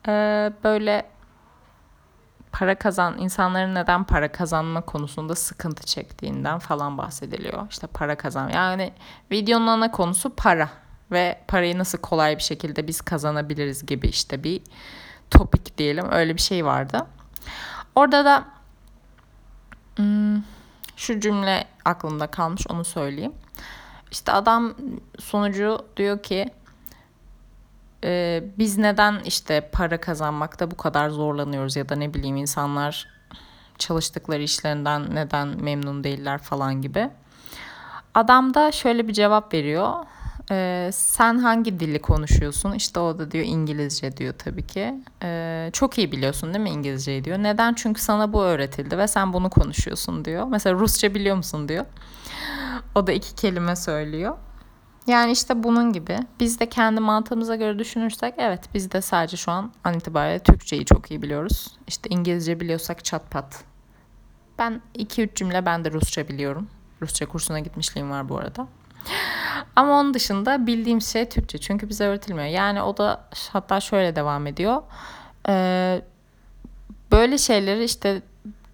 e, 0.08 0.52
böyle 0.64 1.06
para 2.52 2.74
kazan 2.74 3.18
insanların 3.18 3.74
neden 3.74 4.04
para 4.04 4.32
kazanma 4.32 4.80
konusunda 4.80 5.34
sıkıntı 5.34 5.86
çektiğinden 5.86 6.58
falan 6.58 6.98
bahsediliyor. 6.98 7.66
İşte 7.70 7.86
para 7.86 8.16
kazan 8.16 8.48
yani 8.48 8.92
videonun 9.30 9.66
ana 9.66 9.90
konusu 9.90 10.34
para 10.36 10.68
ve 11.10 11.38
parayı 11.48 11.78
nasıl 11.78 11.98
kolay 11.98 12.36
bir 12.36 12.42
şekilde 12.42 12.88
biz 12.88 13.00
kazanabiliriz 13.00 13.86
gibi 13.86 14.06
işte 14.06 14.44
bir 14.44 14.62
topik 15.30 15.78
diyelim 15.78 16.12
öyle 16.12 16.34
bir 16.34 16.42
şey 16.42 16.64
vardı. 16.64 17.06
Orada 17.94 18.24
da 18.24 18.44
hmm, 19.96 20.42
şu 20.96 21.20
cümle 21.20 21.64
aklımda 21.84 22.26
kalmış 22.26 22.66
onu 22.70 22.84
söyleyeyim. 22.84 23.32
İşte 24.14 24.32
adam 24.32 24.74
sonucu 25.18 25.78
diyor 25.96 26.22
ki 26.22 26.50
e, 28.04 28.42
biz 28.58 28.78
neden 28.78 29.20
işte 29.24 29.70
para 29.72 30.00
kazanmakta 30.00 30.70
bu 30.70 30.76
kadar 30.76 31.08
zorlanıyoruz 31.08 31.76
ya 31.76 31.88
da 31.88 31.96
ne 31.96 32.14
bileyim 32.14 32.36
insanlar 32.36 33.08
çalıştıkları 33.78 34.42
işlerinden 34.42 35.14
neden 35.14 35.48
memnun 35.48 36.04
değiller 36.04 36.38
falan 36.38 36.82
gibi. 36.82 37.08
Adam 38.14 38.54
da 38.54 38.72
şöyle 38.72 39.08
bir 39.08 39.12
cevap 39.12 39.54
veriyor. 39.54 39.92
Ee, 40.50 40.90
sen 40.92 41.38
hangi 41.38 41.80
dili 41.80 41.98
konuşuyorsun? 41.98 42.72
İşte 42.72 43.00
o 43.00 43.18
da 43.18 43.30
diyor 43.30 43.44
İngilizce 43.44 44.16
diyor 44.16 44.34
tabii 44.38 44.66
ki. 44.66 44.94
Ee, 45.22 45.70
çok 45.72 45.98
iyi 45.98 46.12
biliyorsun 46.12 46.54
değil 46.54 46.62
mi 46.62 46.70
İngilizceyi 46.70 47.24
diyor. 47.24 47.38
Neden? 47.38 47.74
Çünkü 47.74 48.02
sana 48.02 48.32
bu 48.32 48.42
öğretildi 48.42 48.98
ve 48.98 49.08
sen 49.08 49.32
bunu 49.32 49.50
konuşuyorsun 49.50 50.24
diyor. 50.24 50.46
Mesela 50.46 50.74
Rusça 50.78 51.14
biliyor 51.14 51.36
musun 51.36 51.68
diyor. 51.68 51.84
O 52.94 53.06
da 53.06 53.12
iki 53.12 53.34
kelime 53.34 53.76
söylüyor. 53.76 54.36
Yani 55.06 55.32
işte 55.32 55.62
bunun 55.62 55.92
gibi. 55.92 56.18
Biz 56.40 56.60
de 56.60 56.68
kendi 56.68 57.00
mantığımıza 57.00 57.56
göre 57.56 57.78
düşünürsek 57.78 58.34
evet 58.38 58.60
biz 58.74 58.92
de 58.92 59.00
sadece 59.00 59.36
şu 59.36 59.52
an 59.52 59.72
an 59.84 59.94
itibariyle 59.94 60.38
Türkçeyi 60.38 60.84
çok 60.84 61.10
iyi 61.10 61.22
biliyoruz. 61.22 61.78
İşte 61.86 62.08
İngilizce 62.10 62.60
biliyorsak 62.60 63.04
çat 63.04 63.30
pat. 63.30 63.64
Ben 64.58 64.82
2-3 64.94 65.34
cümle 65.34 65.66
ben 65.66 65.84
de 65.84 65.92
Rusça 65.92 66.28
biliyorum. 66.28 66.68
Rusça 67.02 67.26
kursuna 67.26 67.60
gitmişliğim 67.60 68.10
var 68.10 68.28
bu 68.28 68.38
arada. 68.38 68.66
Ama 69.76 70.00
onun 70.00 70.14
dışında 70.14 70.66
bildiğim 70.66 71.00
şey 71.00 71.28
Türkçe. 71.28 71.58
Çünkü 71.58 71.88
bize 71.88 72.06
öğretilmiyor. 72.06 72.48
Yani 72.48 72.82
o 72.82 72.96
da 72.96 73.28
hatta 73.52 73.80
şöyle 73.80 74.16
devam 74.16 74.46
ediyor. 74.46 74.82
Ee, 75.48 76.02
böyle 77.12 77.38
şeyleri 77.38 77.84
işte 77.84 78.22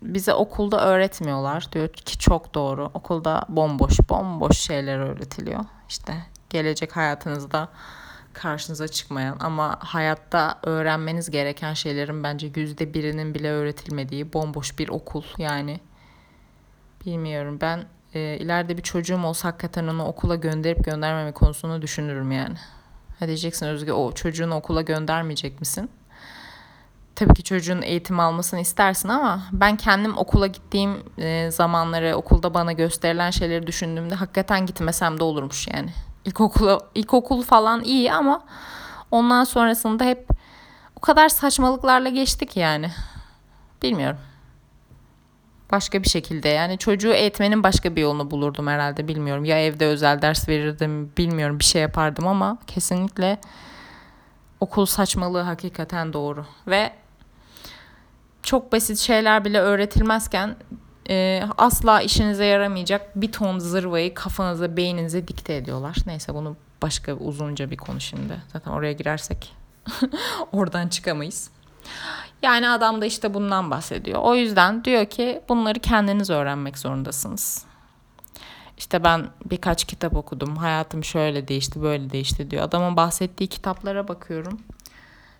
bize 0.02 0.34
okulda 0.34 0.86
öğretmiyorlar 0.86 1.72
diyor 1.72 1.88
ki 1.88 2.18
çok 2.18 2.54
doğru. 2.54 2.90
Okulda 2.94 3.44
bomboş 3.48 3.98
bomboş 4.08 4.58
şeyler 4.58 4.98
öğretiliyor. 4.98 5.64
İşte 5.88 6.14
gelecek 6.50 6.96
hayatınızda 6.96 7.68
karşınıza 8.32 8.88
çıkmayan 8.88 9.36
ama 9.40 9.76
hayatta 9.80 10.58
öğrenmeniz 10.62 11.30
gereken 11.30 11.74
şeylerin 11.74 12.24
bence 12.24 12.50
yüzde 12.56 12.94
birinin 12.94 13.34
bile 13.34 13.50
öğretilmediği 13.50 14.32
bomboş 14.32 14.78
bir 14.78 14.88
okul 14.88 15.24
yani. 15.38 15.80
Bilmiyorum 17.06 17.58
ben 17.60 17.84
e, 18.14 18.20
ileride 18.20 18.76
bir 18.76 18.82
çocuğum 18.82 19.24
olsa 19.24 19.48
hakikaten 19.48 19.86
onu 19.86 20.04
okula 20.04 20.34
gönderip 20.34 20.84
göndermeme 20.84 21.32
konusunu 21.32 21.82
düşünürüm 21.82 22.32
yani. 22.32 22.56
Ha 23.18 23.26
diyeceksin 23.26 23.66
Özge 23.66 23.92
o 23.92 24.12
çocuğunu 24.12 24.54
okula 24.54 24.82
göndermeyecek 24.82 25.60
misin? 25.60 25.90
Tabii 27.20 27.34
ki 27.34 27.42
çocuğun 27.42 27.82
eğitim 27.82 28.20
almasını 28.20 28.60
istersin 28.60 29.08
ama 29.08 29.42
ben 29.52 29.76
kendim 29.76 30.18
okula 30.18 30.46
gittiğim 30.46 31.02
e, 31.18 31.50
zamanları, 31.50 32.16
okulda 32.16 32.54
bana 32.54 32.72
gösterilen 32.72 33.30
şeyleri 33.30 33.66
düşündüğümde 33.66 34.14
hakikaten 34.14 34.66
gitmesem 34.66 35.20
de 35.20 35.24
olurmuş 35.24 35.68
yani. 35.68 35.90
İlkokula, 36.24 36.78
ilkokul 36.94 37.42
falan 37.42 37.84
iyi 37.84 38.12
ama 38.12 38.44
ondan 39.10 39.44
sonrasında 39.44 40.04
hep 40.04 40.28
o 40.96 41.00
kadar 41.00 41.28
saçmalıklarla 41.28 42.08
geçtik 42.08 42.56
yani. 42.56 42.90
Bilmiyorum 43.82 44.18
başka 45.72 46.02
bir 46.02 46.08
şekilde 46.08 46.48
yani 46.48 46.78
çocuğu 46.78 47.12
eğitmenin 47.12 47.62
başka 47.62 47.96
bir 47.96 48.02
yolunu 48.02 48.30
bulurdum 48.30 48.66
herhalde 48.66 49.08
bilmiyorum. 49.08 49.44
Ya 49.44 49.64
evde 49.64 49.86
özel 49.86 50.22
ders 50.22 50.48
verirdim 50.48 51.12
bilmiyorum 51.16 51.58
bir 51.58 51.64
şey 51.64 51.82
yapardım 51.82 52.26
ama 52.26 52.58
kesinlikle 52.66 53.40
okul 54.60 54.86
saçmalığı 54.86 55.42
hakikaten 55.42 56.12
doğru. 56.12 56.46
Ve 56.66 56.99
çok 58.42 58.72
basit 58.72 58.98
şeyler 58.98 59.44
bile 59.44 59.60
öğretilmezken 59.60 60.56
e, 61.10 61.42
asla 61.58 62.00
işinize 62.02 62.44
yaramayacak 62.44 63.20
bir 63.20 63.32
ton 63.32 63.58
zırvayı 63.58 64.14
kafanıza 64.14 64.76
beyninize 64.76 65.28
dikte 65.28 65.56
ediyorlar. 65.56 65.96
Neyse 66.06 66.34
bunu 66.34 66.56
başka 66.82 67.14
uzunca 67.14 67.70
bir 67.70 67.76
konu 67.76 68.00
şimdi. 68.00 68.42
Zaten 68.52 68.70
oraya 68.70 68.92
girersek 68.92 69.56
oradan 70.52 70.88
çıkamayız. 70.88 71.50
Yani 72.42 72.68
adam 72.68 73.00
da 73.00 73.06
işte 73.06 73.34
bundan 73.34 73.70
bahsediyor. 73.70 74.20
O 74.22 74.34
yüzden 74.34 74.84
diyor 74.84 75.06
ki 75.06 75.42
bunları 75.48 75.78
kendiniz 75.78 76.30
öğrenmek 76.30 76.78
zorundasınız. 76.78 77.64
İşte 78.78 79.04
ben 79.04 79.28
birkaç 79.44 79.84
kitap 79.84 80.16
okudum. 80.16 80.56
Hayatım 80.56 81.04
şöyle 81.04 81.48
değişti, 81.48 81.82
böyle 81.82 82.10
değişti 82.10 82.50
diyor. 82.50 82.62
Adamın 82.62 82.96
bahsettiği 82.96 83.48
kitaplara 83.48 84.08
bakıyorum. 84.08 84.60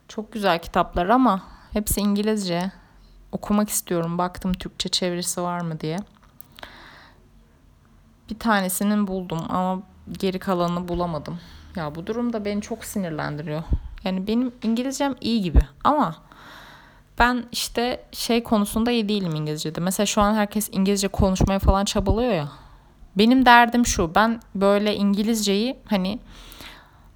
Çok 0.09 0.33
güzel 0.33 0.59
kitaplar 0.63 1.09
ama 1.09 1.43
hepsi 1.73 2.01
İngilizce. 2.01 2.73
Okumak 3.33 3.69
istiyorum. 3.69 4.19
Baktım 4.19 4.53
Türkçe 4.53 4.89
çevirisi 4.89 5.43
var 5.43 5.61
mı 5.61 5.81
diye. 5.81 5.97
Bir 8.31 8.39
tanesinin 8.39 9.07
buldum 9.07 9.41
ama 9.49 9.83
geri 10.13 10.39
kalanını 10.39 10.89
bulamadım. 10.89 11.41
Ya 11.77 11.95
bu 11.95 12.07
durum 12.07 12.33
da 12.33 12.45
beni 12.45 12.63
çok 12.63 12.85
sinirlendiriyor. 12.85 13.63
Yani 14.05 14.27
benim 14.27 14.53
İngilizcem 14.63 15.15
iyi 15.21 15.43
gibi 15.43 15.61
ama 15.85 16.17
ben 17.19 17.45
işte 17.53 18.05
şey 18.13 18.43
konusunda 18.43 18.91
iyi 18.91 19.09
değilim 19.09 19.35
İngilizce'de. 19.35 19.81
Mesela 19.81 20.07
şu 20.07 20.21
an 20.21 20.35
herkes 20.35 20.69
İngilizce 20.73 21.09
konuşmaya 21.09 21.59
falan 21.59 21.85
çabalıyor 21.85 22.33
ya. 22.33 22.49
Benim 23.19 23.47
derdim 23.47 23.87
şu. 23.87 24.15
Ben 24.15 24.41
böyle 24.55 24.97
İngilizceyi 24.97 25.79
hani 25.87 26.19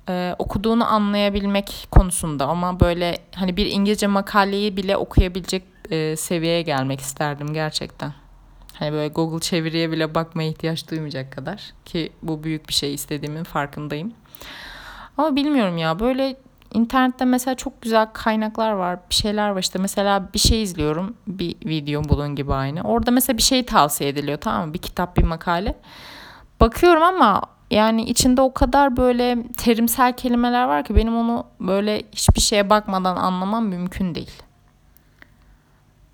e, 0.08 0.34
okuduğunu 0.38 0.92
anlayabilmek 0.92 1.88
konusunda 1.90 2.46
ama 2.46 2.80
böyle 2.80 3.18
hani 3.34 3.56
bir 3.56 3.66
İngilizce 3.66 4.06
makaleyi 4.06 4.76
bile 4.76 4.96
okuyabilecek 4.96 5.73
e, 5.90 6.16
seviyeye 6.16 6.62
gelmek 6.62 7.00
isterdim 7.00 7.52
gerçekten. 7.52 8.12
Hani 8.74 8.92
böyle 8.92 9.08
Google 9.08 9.40
çeviriye 9.40 9.90
bile 9.90 10.14
bakmaya 10.14 10.48
ihtiyaç 10.48 10.90
duymayacak 10.90 11.32
kadar 11.32 11.72
ki 11.84 12.12
bu 12.22 12.44
büyük 12.44 12.68
bir 12.68 12.74
şey 12.74 12.94
istediğimin 12.94 13.44
farkındayım. 13.44 14.12
Ama 15.16 15.36
bilmiyorum 15.36 15.78
ya 15.78 16.00
böyle 16.00 16.36
İnternette 16.74 17.24
mesela 17.24 17.54
çok 17.54 17.82
güzel 17.82 18.06
kaynaklar 18.12 18.72
var. 18.72 18.98
Bir 19.10 19.14
şeyler 19.14 19.50
var 19.50 19.60
işte 19.60 19.78
mesela 19.78 20.28
bir 20.34 20.38
şey 20.38 20.62
izliyorum. 20.62 21.14
Bir 21.26 21.56
video 21.64 22.02
bunun 22.08 22.34
gibi 22.34 22.54
aynı. 22.54 22.82
Orada 22.82 23.10
mesela 23.10 23.36
bir 23.36 23.42
şey 23.42 23.66
tavsiye 23.66 24.10
ediliyor 24.10 24.38
tamam 24.38 24.68
mı? 24.68 24.74
Bir 24.74 24.78
kitap 24.78 25.16
bir 25.16 25.22
makale. 25.22 25.74
Bakıyorum 26.60 27.02
ama 27.02 27.42
yani 27.70 28.02
içinde 28.02 28.40
o 28.40 28.54
kadar 28.54 28.96
böyle 28.96 29.38
terimsel 29.56 30.16
kelimeler 30.16 30.64
var 30.64 30.84
ki 30.84 30.96
benim 30.96 31.16
onu 31.16 31.46
böyle 31.60 32.02
hiçbir 32.12 32.40
şeye 32.40 32.70
bakmadan 32.70 33.16
anlamam 33.16 33.66
mümkün 33.66 34.14
değil. 34.14 34.42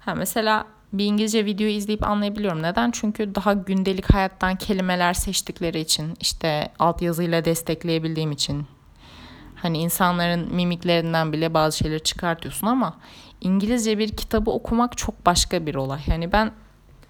Ha 0.00 0.14
mesela 0.14 0.66
bir 0.92 1.04
İngilizce 1.04 1.44
video 1.44 1.66
izleyip 1.66 2.06
anlayabiliyorum. 2.06 2.62
Neden? 2.62 2.90
Çünkü 2.90 3.34
daha 3.34 3.52
gündelik 3.52 4.14
hayattan 4.14 4.56
kelimeler 4.56 5.14
seçtikleri 5.14 5.80
için, 5.80 6.16
işte 6.20 6.72
altyazıyla 6.78 7.44
destekleyebildiğim 7.44 8.32
için, 8.32 8.66
Hani 9.62 9.78
insanların 9.78 10.54
mimiklerinden 10.54 11.32
bile 11.32 11.54
bazı 11.54 11.78
şeyleri 11.78 12.02
çıkartıyorsun 12.02 12.66
ama 12.66 12.94
İngilizce 13.40 13.98
bir 13.98 14.16
kitabı 14.16 14.50
okumak 14.50 14.96
çok 14.96 15.26
başka 15.26 15.66
bir 15.66 15.74
olay. 15.74 16.00
Yani 16.06 16.32
ben 16.32 16.52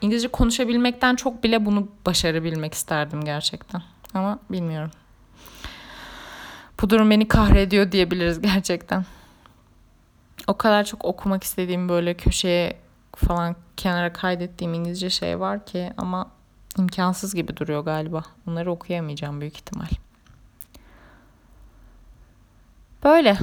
İngilizce 0.00 0.28
konuşabilmekten 0.28 1.16
çok 1.16 1.44
bile 1.44 1.66
bunu 1.66 1.88
başarabilmek 2.06 2.74
isterdim 2.74 3.24
gerçekten. 3.24 3.82
Ama 4.14 4.38
bilmiyorum. 4.50 4.90
Bu 6.82 6.90
durum 6.90 7.10
beni 7.10 7.28
kahrediyor 7.28 7.92
diyebiliriz 7.92 8.40
gerçekten. 8.40 9.04
O 10.50 10.56
kadar 10.56 10.84
çok 10.84 11.04
okumak 11.04 11.44
istediğim 11.44 11.88
böyle 11.88 12.14
köşeye 12.14 12.76
falan 13.16 13.56
kenara 13.76 14.12
kaydettiğim 14.12 14.74
İngilizce 14.74 15.10
şey 15.10 15.40
var 15.40 15.66
ki 15.66 15.92
ama 15.96 16.30
imkansız 16.78 17.34
gibi 17.34 17.56
duruyor 17.56 17.84
galiba. 17.84 18.22
Onları 18.48 18.72
okuyamayacağım 18.72 19.40
büyük 19.40 19.54
ihtimal. 19.54 19.86
Böyle. 23.04 23.38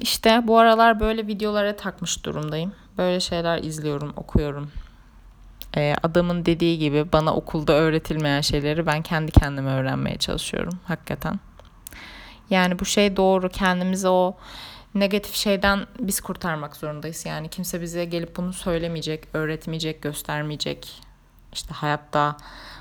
İşte 0.00 0.42
bu 0.46 0.58
aralar 0.58 1.00
böyle 1.00 1.26
videolara 1.26 1.76
takmış 1.76 2.24
durumdayım. 2.24 2.72
Böyle 2.98 3.20
şeyler 3.20 3.58
izliyorum, 3.58 4.12
okuyorum. 4.16 4.70
Ee, 5.76 5.94
adamın 6.02 6.46
dediği 6.46 6.78
gibi 6.78 7.12
bana 7.12 7.34
okulda 7.34 7.72
öğretilmeyen 7.72 8.40
şeyleri 8.40 8.86
ben 8.86 9.02
kendi 9.02 9.32
kendime 9.32 9.70
öğrenmeye 9.70 10.16
çalışıyorum 10.16 10.78
hakikaten. 10.84 11.40
Yani 12.50 12.78
bu 12.78 12.84
şey 12.84 13.16
doğru. 13.16 13.48
Kendimizi 13.48 14.08
o 14.08 14.36
negatif 14.94 15.34
şeyden 15.34 15.86
biz 16.00 16.20
kurtarmak 16.20 16.76
zorundayız. 16.76 17.26
Yani 17.26 17.48
kimse 17.48 17.80
bize 17.80 18.04
gelip 18.04 18.36
bunu 18.36 18.52
söylemeyecek, 18.52 19.28
öğretmeyecek, 19.34 20.02
göstermeyecek. 20.02 21.02
İşte 21.52 21.74
hayatta 21.74 22.36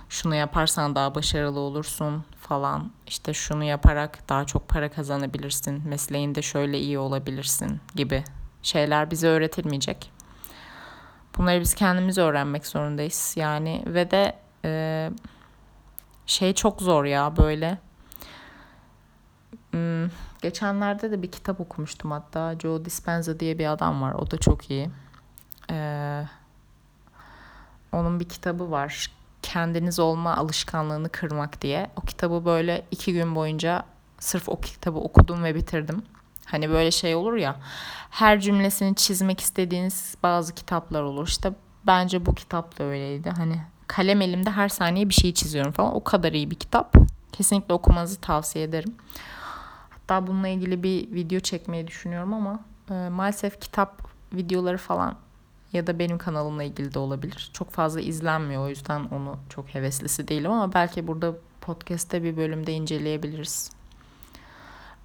şunu 0.10 0.36
yaparsan 0.36 0.96
daha 0.96 1.16
başarılı 1.16 1.60
olursun 1.60 2.24
falan. 2.42 2.92
İşte 3.08 3.34
şunu 3.34 3.64
yaparak 3.64 4.30
daha 4.30 4.46
çok 4.46 4.70
para 4.70 4.92
kazanabilirsin. 4.92 5.88
Mesleğinde 5.88 6.42
şöyle 6.42 6.80
iyi 6.80 7.00
olabilirsin 7.00 7.82
gibi 7.96 8.24
şeyler 8.64 9.12
bize 9.12 9.28
öğretilmeyecek. 9.28 10.12
Bunları 11.38 11.60
biz 11.60 11.74
kendimiz 11.74 12.18
öğrenmek 12.18 12.68
zorundayız. 12.68 13.34
Yani 13.38 13.84
ve 13.88 14.12
de 14.12 14.36
e, 14.66 15.12
şey 16.26 16.54
çok 16.54 16.82
zor 16.82 17.06
ya 17.06 17.38
böyle. 17.38 17.78
Hmm, 19.72 20.10
geçenlerde 20.42 21.12
de 21.12 21.22
bir 21.22 21.32
kitap 21.32 21.62
okumuştum 21.62 22.12
hatta. 22.12 22.56
Joe 22.60 22.86
Dispenza 22.86 23.40
diye 23.40 23.60
bir 23.60 23.72
adam 23.72 24.02
var. 24.02 24.14
O 24.14 24.32
da 24.32 24.38
çok 24.38 24.72
iyi. 24.72 24.90
Ee, 25.72 26.24
onun 27.92 28.20
bir 28.20 28.30
kitabı 28.30 28.72
var 28.72 29.12
kendiniz 29.42 30.00
olma 30.00 30.38
alışkanlığını 30.38 31.10
kırmak 31.10 31.62
diye. 31.62 31.90
O 31.96 32.02
kitabı 32.02 32.46
böyle 32.46 32.86
iki 32.92 33.14
gün 33.14 33.36
boyunca 33.36 33.84
sırf 34.20 34.50
o 34.50 34.60
kitabı 34.60 34.98
okudum 35.00 35.44
ve 35.44 35.56
bitirdim. 35.56 36.04
Hani 36.46 36.70
böyle 36.70 36.92
şey 36.92 37.16
olur 37.16 37.36
ya 37.36 37.56
her 38.10 38.40
cümlesini 38.40 38.96
çizmek 38.96 39.40
istediğiniz 39.40 40.16
bazı 40.24 40.56
kitaplar 40.56 41.02
olur. 41.02 41.28
İşte 41.28 41.54
Bence 41.88 42.26
bu 42.26 42.36
kitap 42.36 42.80
da 42.80 42.84
öyleydi. 42.84 43.30
Hani 43.30 43.62
kalem 43.88 44.22
elimde 44.22 44.52
her 44.52 44.70
saniye 44.70 45.10
bir 45.10 45.14
şey 45.14 45.34
çiziyorum 45.34 45.72
falan. 45.72 45.96
O 45.96 46.04
kadar 46.04 46.34
iyi 46.34 46.52
bir 46.52 46.56
kitap. 46.56 46.96
Kesinlikle 47.32 47.74
okumanızı 47.74 48.22
tavsiye 48.22 48.66
ederim. 48.66 48.96
Hatta 50.10 50.28
bununla 50.28 50.48
ilgili 50.48 50.84
bir 50.84 51.14
video 51.14 51.40
çekmeyi 51.40 51.88
düşünüyorum 51.88 52.34
ama 52.34 52.60
e, 52.92 53.10
maalesef 53.10 53.62
kitap 53.62 54.02
videoları 54.34 54.78
falan 54.78 55.16
ya 55.74 55.88
da 55.88 56.00
benim 56.00 56.18
kanalımla 56.18 56.64
ilgili 56.64 56.94
de 56.94 57.00
olabilir. 57.00 57.50
Çok 57.54 57.72
fazla 57.72 58.02
izlenmiyor 58.02 58.64
o 58.64 58.70
yüzden 58.70 59.04
onu 59.04 59.38
çok 59.50 59.68
heveslisi 59.68 60.28
değilim 60.28 60.52
ama 60.52 60.74
belki 60.74 61.08
burada 61.08 61.36
podcast'te 61.62 62.24
bir 62.24 62.38
bölümde 62.38 62.74
inceleyebiliriz. 62.74 63.72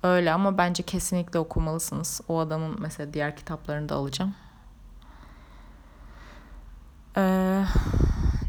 Öyle 0.02 0.32
ama 0.32 0.58
bence 0.58 0.82
kesinlikle 0.82 1.38
okumalısınız. 1.38 2.20
O 2.28 2.38
adamın 2.38 2.76
mesela 2.80 3.14
diğer 3.14 3.36
kitaplarını 3.36 3.88
da 3.88 3.94
alacağım. 3.94 4.34
Ee, 7.16 7.64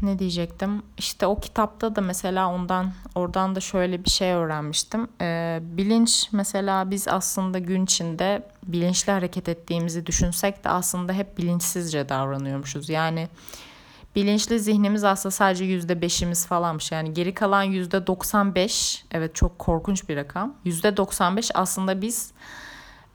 ne 0.06 0.18
diyecektim? 0.18 0.82
İşte 0.98 1.26
o 1.26 1.40
kitapta 1.40 1.96
da 1.96 2.00
mesela 2.00 2.52
ondan 2.52 2.92
oradan 3.14 3.54
da 3.54 3.60
şöyle 3.60 4.04
bir 4.04 4.10
şey 4.10 4.32
öğrenmiştim. 4.32 5.08
Ee, 5.20 5.58
bilinç 5.62 6.28
mesela 6.32 6.90
biz 6.90 7.08
aslında 7.08 7.58
gün 7.58 7.84
içinde 7.84 8.48
bilinçli 8.62 9.12
hareket 9.12 9.48
ettiğimizi 9.48 10.06
düşünsek 10.06 10.64
de 10.64 10.68
aslında 10.68 11.12
hep 11.12 11.38
bilinçsizce 11.38 12.08
davranıyormuşuz. 12.08 12.88
Yani 12.88 13.28
bilinçli 14.16 14.60
zihnimiz 14.60 15.04
aslında 15.04 15.30
sadece 15.30 15.64
yüzde 15.64 16.02
beşimiz 16.02 16.46
falanmış. 16.46 16.92
Yani 16.92 17.14
geri 17.14 17.34
kalan 17.34 17.62
yüzde 17.62 18.06
95 18.06 19.04
evet 19.10 19.34
çok 19.34 19.58
korkunç 19.58 20.08
bir 20.08 20.16
rakam. 20.16 20.54
Yüzde 20.64 20.96
95 20.96 21.50
aslında 21.54 22.02
biz 22.02 22.32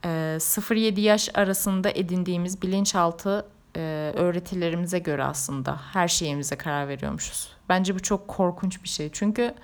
e, 0.04 0.08
0-7 0.40 1.00
yaş 1.00 1.28
arasında 1.34 1.90
edindiğimiz 1.90 2.62
bilinçaltı 2.62 3.46
e, 3.76 4.12
öğretilerimize 4.16 4.98
göre 4.98 5.24
aslında 5.24 5.80
her 5.92 6.08
şeyimize 6.08 6.56
karar 6.56 6.88
veriyormuşuz. 6.88 7.48
Bence 7.68 7.94
bu 7.94 8.00
çok 8.00 8.28
korkunç 8.28 8.82
bir 8.82 8.88
şey. 8.88 9.10
Çünkü 9.12 9.54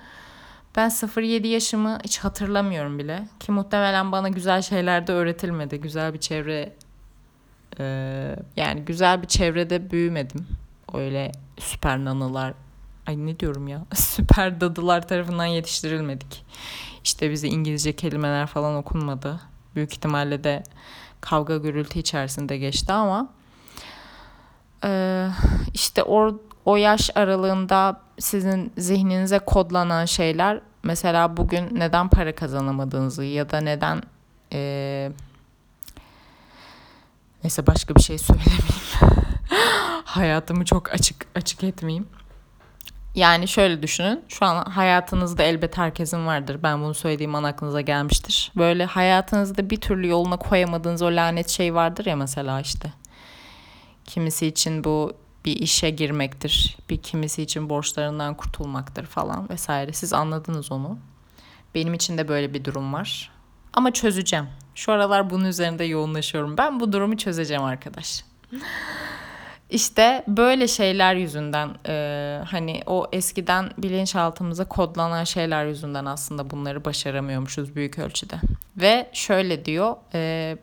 ben 0.75 0.89
0-7 0.89 1.47
yaşımı 1.47 1.99
hiç 2.03 2.19
hatırlamıyorum 2.19 2.99
bile. 2.99 3.27
Ki 3.39 3.51
muhtemelen 3.51 4.11
bana 4.11 4.29
güzel 4.29 4.61
şeyler 4.61 5.07
de 5.07 5.11
öğretilmedi. 5.11 5.81
Güzel 5.81 6.13
bir 6.13 6.19
çevre 6.19 6.73
e, 7.79 7.85
yani 8.55 8.81
güzel 8.81 9.21
bir 9.21 9.27
çevrede 9.27 9.91
büyümedim. 9.91 10.47
Öyle 10.93 11.31
süper 11.57 11.97
nanılar 11.97 12.53
ay 13.07 13.25
ne 13.25 13.39
diyorum 13.39 13.67
ya 13.67 13.85
süper 13.93 14.61
dadılar 14.61 15.07
tarafından 15.07 15.45
yetiştirilmedik. 15.45 16.45
İşte 17.03 17.31
bize 17.31 17.47
İngilizce 17.47 17.95
kelimeler 17.95 18.47
falan 18.47 18.75
okunmadı. 18.75 19.39
Büyük 19.75 19.93
ihtimalle 19.93 20.43
de 20.43 20.63
kavga 21.21 21.57
gürültü 21.57 21.99
içerisinde 21.99 22.57
geçti 22.57 22.93
ama 22.93 23.29
işte 25.73 26.03
o, 26.03 26.39
o 26.65 26.75
yaş 26.75 27.09
aralığında 27.15 28.01
sizin 28.19 28.73
zihninize 28.77 29.39
kodlanan 29.39 30.05
şeyler 30.05 30.61
mesela 30.83 31.37
bugün 31.37 31.79
neden 31.79 32.09
para 32.09 32.35
kazanamadığınızı 32.35 33.23
ya 33.23 33.49
da 33.49 33.61
neden 33.61 34.03
e, 34.53 35.11
neyse 37.43 37.67
başka 37.67 37.95
bir 37.95 38.01
şey 38.01 38.17
söylemeyeyim 38.17 38.63
hayatımı 40.05 40.65
çok 40.65 40.93
açık 40.93 41.25
açık 41.35 41.63
etmeyeyim 41.63 42.07
yani 43.15 43.47
şöyle 43.47 43.83
düşünün. 43.83 44.23
Şu 44.27 44.45
an 44.45 44.65
hayatınızda 44.65 45.43
elbet 45.43 45.77
herkesin 45.77 46.25
vardır. 46.25 46.59
Ben 46.63 46.81
bunu 46.83 46.93
söylediğim 46.93 47.35
an 47.35 47.43
aklınıza 47.43 47.81
gelmiştir. 47.81 48.51
Böyle 48.55 48.85
hayatınızda 48.85 49.69
bir 49.69 49.81
türlü 49.81 50.07
yoluna 50.07 50.37
koyamadığınız 50.37 51.01
o 51.01 51.07
lanet 51.07 51.49
şey 51.49 51.73
vardır 51.73 52.05
ya 52.05 52.15
mesela 52.15 52.61
işte. 52.61 52.93
Kimisi 54.09 54.47
için 54.47 54.83
bu 54.83 55.13
bir 55.45 55.55
işe 55.55 55.89
girmektir. 55.89 56.77
Bir 56.89 56.97
kimisi 56.97 57.41
için 57.41 57.69
borçlarından 57.69 58.37
kurtulmaktır 58.37 59.05
falan 59.05 59.49
vesaire. 59.49 59.93
Siz 59.93 60.13
anladınız 60.13 60.71
onu. 60.71 60.99
Benim 61.75 61.93
için 61.93 62.17
de 62.17 62.27
böyle 62.27 62.53
bir 62.53 62.65
durum 62.65 62.93
var. 62.93 63.31
Ama 63.73 63.93
çözeceğim. 63.93 64.47
Şu 64.75 64.91
aralar 64.91 65.29
bunun 65.29 65.45
üzerinde 65.45 65.83
yoğunlaşıyorum. 65.83 66.57
Ben 66.57 66.79
bu 66.79 66.91
durumu 66.91 67.17
çözeceğim 67.17 67.63
arkadaş. 67.63 68.23
İşte 69.69 70.23
böyle 70.27 70.67
şeyler 70.67 71.15
yüzünden 71.15 71.69
e, 71.87 72.43
hani 72.45 72.81
o 72.85 73.07
eskiden 73.11 73.71
bilinçaltımıza 73.77 74.65
kodlanan 74.65 75.23
şeyler 75.23 75.65
yüzünden 75.65 76.05
aslında 76.05 76.49
bunları 76.49 76.85
başaramıyormuşuz 76.85 77.75
büyük 77.75 77.99
ölçüde. 77.99 78.35
Ve 78.77 79.09
şöyle 79.13 79.65
diyor 79.65 79.95
e, 80.13 80.57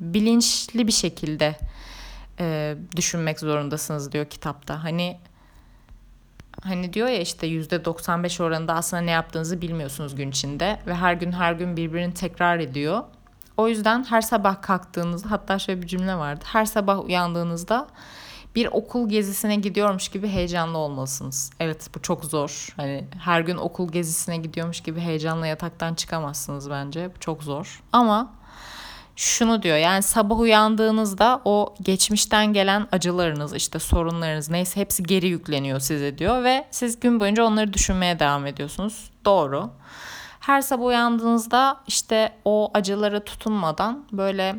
bilinçli 0.00 0.86
bir 0.86 0.92
şekilde 0.92 1.56
e, 2.42 2.76
düşünmek 2.96 3.40
zorundasınız 3.40 4.12
diyor 4.12 4.26
kitapta. 4.26 4.84
Hani 4.84 5.20
hani 6.62 6.92
diyor 6.92 7.08
ya 7.08 7.20
işte 7.20 7.46
yüzde 7.46 7.84
95 7.84 8.40
oranında 8.40 8.74
aslında 8.74 9.02
ne 9.02 9.10
yaptığınızı 9.10 9.60
bilmiyorsunuz 9.60 10.14
gün 10.14 10.30
içinde 10.30 10.78
ve 10.86 10.94
her 10.94 11.14
gün 11.14 11.32
her 11.32 11.52
gün 11.52 11.76
birbirini 11.76 12.14
tekrar 12.14 12.58
ediyor. 12.58 13.02
O 13.56 13.68
yüzden 13.68 14.04
her 14.04 14.20
sabah 14.20 14.62
kalktığınızda 14.62 15.30
hatta 15.30 15.58
şöyle 15.58 15.82
bir 15.82 15.86
cümle 15.86 16.16
vardı. 16.16 16.44
Her 16.48 16.64
sabah 16.64 17.04
uyandığınızda 17.04 17.88
bir 18.54 18.68
okul 18.72 19.08
gezisine 19.08 19.56
gidiyormuş 19.56 20.08
gibi 20.08 20.28
heyecanlı 20.28 20.78
olmalısınız. 20.78 21.50
Evet 21.60 21.90
bu 21.94 22.02
çok 22.02 22.24
zor. 22.24 22.68
Hani 22.76 23.04
her 23.18 23.40
gün 23.40 23.56
okul 23.56 23.92
gezisine 23.92 24.36
gidiyormuş 24.36 24.80
gibi 24.80 25.00
heyecanla 25.00 25.46
yataktan 25.46 25.94
çıkamazsınız 25.94 26.70
bence. 26.70 27.10
Bu 27.16 27.20
çok 27.20 27.42
zor. 27.42 27.82
Ama 27.92 28.32
şunu 29.16 29.62
diyor 29.62 29.76
yani 29.76 30.02
sabah 30.02 30.38
uyandığınızda 30.38 31.40
o 31.44 31.74
geçmişten 31.82 32.52
gelen 32.52 32.88
acılarınız 32.92 33.54
işte 33.54 33.78
sorunlarınız 33.78 34.50
neyse 34.50 34.80
hepsi 34.80 35.02
geri 35.02 35.28
yükleniyor 35.28 35.80
size 35.80 36.18
diyor 36.18 36.44
ve 36.44 36.66
siz 36.70 37.00
gün 37.00 37.20
boyunca 37.20 37.44
onları 37.44 37.72
düşünmeye 37.72 38.18
devam 38.18 38.46
ediyorsunuz. 38.46 39.10
Doğru. 39.24 39.70
Her 40.40 40.60
sabah 40.60 40.84
uyandığınızda 40.84 41.80
işte 41.86 42.32
o 42.44 42.70
acılara 42.74 43.24
tutunmadan 43.24 44.04
böyle 44.12 44.56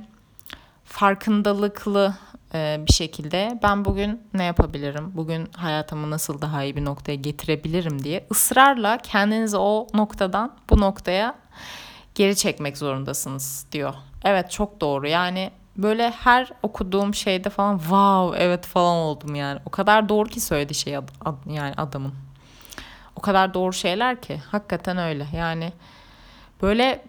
farkındalıklı 0.85 2.13
e, 2.53 2.81
bir 2.87 2.93
şekilde 2.93 3.59
ben 3.63 3.85
bugün 3.85 4.21
ne 4.33 4.43
yapabilirim? 4.43 5.11
Bugün 5.13 5.49
hayatımı 5.55 6.09
nasıl 6.11 6.41
daha 6.41 6.63
iyi 6.63 6.75
bir 6.75 6.85
noktaya 6.85 7.15
getirebilirim 7.15 8.03
diye 8.03 8.27
ısrarla 8.31 8.97
kendinizi 8.97 9.57
o 9.57 9.87
noktadan 9.93 10.51
bu 10.69 10.81
noktaya 10.81 11.35
geri 12.15 12.35
çekmek 12.35 12.77
zorundasınız 12.77 13.65
diyor. 13.71 13.93
Evet 14.23 14.51
çok 14.51 14.81
doğru. 14.81 15.07
Yani 15.07 15.51
böyle 15.77 16.11
her 16.11 16.51
okuduğum 16.63 17.13
şeyde 17.13 17.49
falan 17.49 17.77
wow 17.77 18.43
evet 18.43 18.65
falan 18.65 18.95
oldum 18.95 19.35
yani. 19.35 19.59
O 19.65 19.69
kadar 19.69 20.09
doğru 20.09 20.29
ki 20.29 20.39
söylediği 20.39 20.75
şey 20.75 20.97
ad, 20.97 21.09
ad, 21.25 21.35
yani 21.47 21.73
adamın. 21.77 22.13
O 23.15 23.21
kadar 23.21 23.53
doğru 23.53 23.73
şeyler 23.73 24.21
ki 24.21 24.41
hakikaten 24.51 24.97
öyle. 24.97 25.27
Yani 25.35 25.73
böyle 26.61 27.03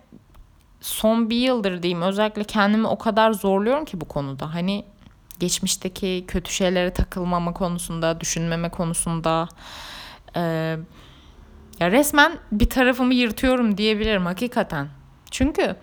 son 0.81 1.31
bir 1.31 1.37
yıldır 1.37 1.83
diyeyim 1.83 2.03
özellikle 2.03 2.45
kendimi 2.45 2.87
o 2.87 2.99
kadar 2.99 3.33
zorluyorum 3.33 3.85
ki 3.85 4.01
bu 4.01 4.05
konuda. 4.05 4.55
Hani 4.55 4.85
geçmişteki 5.39 6.25
kötü 6.29 6.53
şeylere 6.53 6.93
takılmama 6.93 7.53
konusunda, 7.53 8.21
düşünmeme 8.21 8.69
konusunda 8.69 9.49
e, 10.37 10.77
ya 11.81 11.91
resmen 11.91 12.39
bir 12.53 12.71
tarafımı 12.71 13.15
yırtıyorum 13.15 13.79
diyebilirim 13.79 14.27
hakikaten. 14.27 14.89
Çünkü 15.31 15.77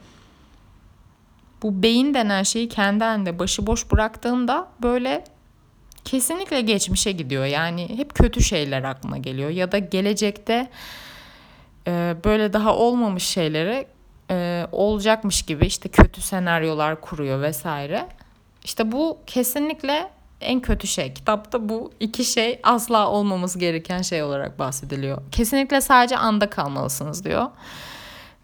bu 1.63 1.83
beyin 1.83 2.13
denen 2.13 2.43
şeyi 2.43 2.69
kendi 2.69 3.03
halinde 3.03 3.39
başıboş 3.39 3.91
bıraktığında 3.91 4.67
böyle 4.83 5.23
kesinlikle 6.05 6.61
geçmişe 6.61 7.11
gidiyor. 7.11 7.45
Yani 7.45 7.97
hep 7.97 8.15
kötü 8.15 8.43
şeyler 8.43 8.83
aklına 8.83 9.17
geliyor 9.17 9.49
ya 9.49 9.71
da 9.71 9.77
gelecekte 9.77 10.69
e, 11.87 12.15
böyle 12.25 12.53
daha 12.53 12.75
olmamış 12.75 13.23
şeylere 13.23 13.87
e, 14.31 14.67
olacakmış 14.71 15.41
gibi 15.41 15.65
işte 15.65 15.89
kötü 15.89 16.21
senaryolar 16.21 17.01
kuruyor 17.01 17.41
vesaire. 17.41 18.07
İşte 18.63 18.91
bu 18.91 19.17
kesinlikle 19.27 20.09
en 20.41 20.59
kötü 20.59 20.87
şey. 20.87 21.13
Kitapta 21.13 21.69
bu 21.69 21.91
iki 21.99 22.25
şey 22.25 22.59
asla 22.63 23.09
olmaması 23.09 23.59
gereken 23.59 24.01
şey 24.01 24.23
olarak 24.23 24.59
bahsediliyor. 24.59 25.21
Kesinlikle 25.31 25.81
sadece 25.81 26.17
anda 26.17 26.49
kalmalısınız 26.49 27.25
diyor. 27.25 27.47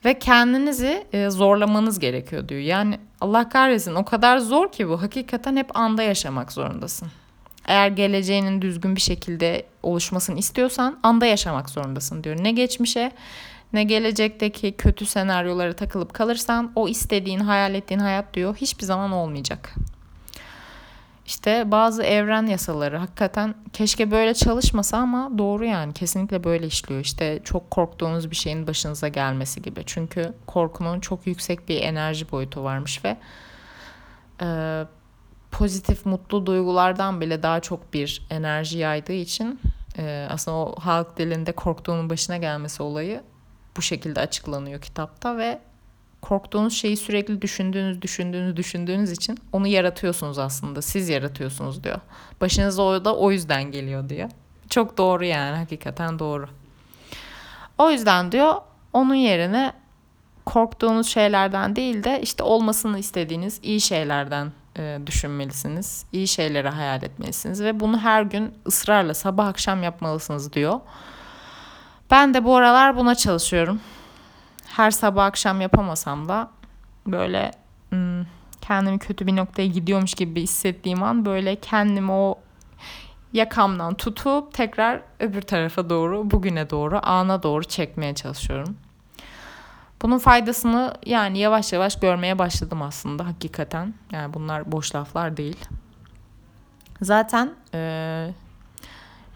Ve 0.05 0.19
kendinizi 0.19 1.07
e, 1.13 1.29
zorlamanız 1.29 1.99
gerekiyor 1.99 2.49
diyor. 2.49 2.61
Yani 2.61 2.99
Allah 3.21 3.49
kahretsin 3.49 3.95
o 3.95 4.05
kadar 4.05 4.37
zor 4.37 4.71
ki 4.71 4.89
bu. 4.89 5.01
Hakikaten 5.01 5.55
hep 5.55 5.77
anda 5.77 6.03
yaşamak 6.03 6.51
zorundasın. 6.51 7.07
Eğer 7.67 7.87
geleceğinin 7.87 8.61
düzgün 8.61 8.95
bir 8.95 9.01
şekilde 9.01 9.65
oluşmasını 9.83 10.39
istiyorsan 10.39 10.99
anda 11.03 11.25
yaşamak 11.25 11.69
zorundasın 11.69 12.23
diyor. 12.23 12.43
Ne 12.43 12.51
geçmişe 12.51 13.11
ne 13.73 13.83
gelecekteki 13.83 14.71
kötü 14.71 15.05
senaryolara 15.05 15.73
takılıp 15.73 16.13
kalırsan 16.13 16.71
o 16.75 16.87
istediğin, 16.87 17.39
hayal 17.39 17.73
ettiğin 17.73 17.99
hayat 17.99 18.33
diyor 18.33 18.55
hiçbir 18.55 18.85
zaman 18.85 19.11
olmayacak. 19.11 19.75
İşte 21.27 21.71
bazı 21.71 22.03
evren 22.03 22.45
yasaları 22.45 22.97
hakikaten 22.97 23.55
keşke 23.73 24.11
böyle 24.11 24.33
çalışmasa 24.33 24.97
ama 24.97 25.37
doğru 25.37 25.65
yani 25.65 25.93
kesinlikle 25.93 26.43
böyle 26.43 26.67
işliyor. 26.67 27.01
İşte 27.01 27.39
çok 27.43 27.71
korktuğunuz 27.71 28.31
bir 28.31 28.35
şeyin 28.35 28.67
başınıza 28.67 29.07
gelmesi 29.07 29.61
gibi. 29.61 29.83
Çünkü 29.85 30.33
korkunun 30.45 30.99
çok 30.99 31.27
yüksek 31.27 31.69
bir 31.69 31.81
enerji 31.81 32.31
boyutu 32.31 32.63
varmış 32.63 33.05
ve 33.05 33.17
e, 34.41 34.83
pozitif, 35.51 36.05
mutlu 36.05 36.45
duygulardan 36.45 37.21
bile 37.21 37.43
daha 37.43 37.59
çok 37.59 37.93
bir 37.93 38.27
enerji 38.29 38.77
yaydığı 38.77 39.13
için 39.13 39.59
e, 39.97 40.27
aslında 40.29 40.57
o 40.57 40.75
halk 40.79 41.17
dilinde 41.17 41.51
korktuğunun 41.51 42.09
başına 42.09 42.37
gelmesi 42.37 42.83
olayı 42.83 43.23
bu 43.77 43.81
şekilde 43.81 44.19
açıklanıyor 44.19 44.81
kitapta 44.81 45.37
ve 45.37 45.59
korktuğunuz 46.21 46.73
şeyi 46.73 46.97
sürekli 46.97 47.41
düşündüğünüz, 47.41 48.01
düşündüğünüz, 48.01 48.57
düşündüğünüz 48.57 49.11
için 49.11 49.39
onu 49.51 49.67
yaratıyorsunuz 49.67 50.39
aslında. 50.39 50.81
Siz 50.81 51.09
yaratıyorsunuz 51.09 51.83
diyor. 51.83 51.99
Başınıza 52.41 52.83
o 52.83 53.05
da 53.05 53.15
o 53.15 53.31
yüzden 53.31 53.63
geliyor 53.63 54.09
diyor. 54.09 54.29
Çok 54.69 54.97
doğru 54.97 55.25
yani 55.25 55.57
hakikaten 55.57 56.19
doğru. 56.19 56.49
O 57.77 57.91
yüzden 57.91 58.31
diyor 58.31 58.55
onun 58.93 59.15
yerine 59.15 59.73
korktuğunuz 60.45 61.07
şeylerden 61.07 61.75
değil 61.75 62.03
de 62.03 62.21
işte 62.21 62.43
olmasını 62.43 62.99
istediğiniz 62.99 63.59
iyi 63.63 63.81
şeylerden 63.81 64.51
e, 64.77 64.99
düşünmelisiniz. 65.05 66.05
İyi 66.11 66.27
şeyleri 66.27 66.69
hayal 66.69 67.03
etmelisiniz 67.03 67.63
ve 67.63 67.79
bunu 67.79 67.99
her 67.99 68.21
gün 68.21 68.53
ısrarla 68.67 69.13
sabah 69.13 69.47
akşam 69.47 69.83
yapmalısınız 69.83 70.53
diyor. 70.53 70.79
Ben 72.11 72.33
de 72.33 72.43
bu 72.43 72.55
aralar 72.55 72.97
buna 72.97 73.15
çalışıyorum. 73.15 73.79
Her 74.77 74.91
sabah 74.91 75.25
akşam 75.25 75.61
yapamasam 75.61 76.29
da 76.29 76.49
böyle 77.07 77.51
kendimi 78.61 78.99
kötü 78.99 79.27
bir 79.27 79.35
noktaya 79.35 79.67
gidiyormuş 79.67 80.13
gibi 80.13 80.41
hissettiğim 80.41 81.03
an 81.03 81.25
böyle 81.25 81.55
kendimi 81.55 82.11
o 82.11 82.39
yakamdan 83.33 83.93
tutup 83.93 84.53
tekrar 84.53 85.01
öbür 85.19 85.41
tarafa 85.41 85.89
doğru, 85.89 86.31
bugüne 86.31 86.69
doğru, 86.69 86.99
ana 87.03 87.43
doğru 87.43 87.63
çekmeye 87.63 88.15
çalışıyorum. 88.15 88.77
Bunun 90.01 90.17
faydasını 90.19 90.93
yani 91.05 91.39
yavaş 91.39 91.73
yavaş 91.73 91.99
görmeye 91.99 92.39
başladım 92.39 92.81
aslında 92.81 93.25
hakikaten. 93.25 93.93
Yani 94.11 94.33
bunlar 94.33 94.71
boş 94.71 94.95
laflar 94.95 95.37
değil. 95.37 95.65
Zaten 97.01 97.51
e, 97.73 98.29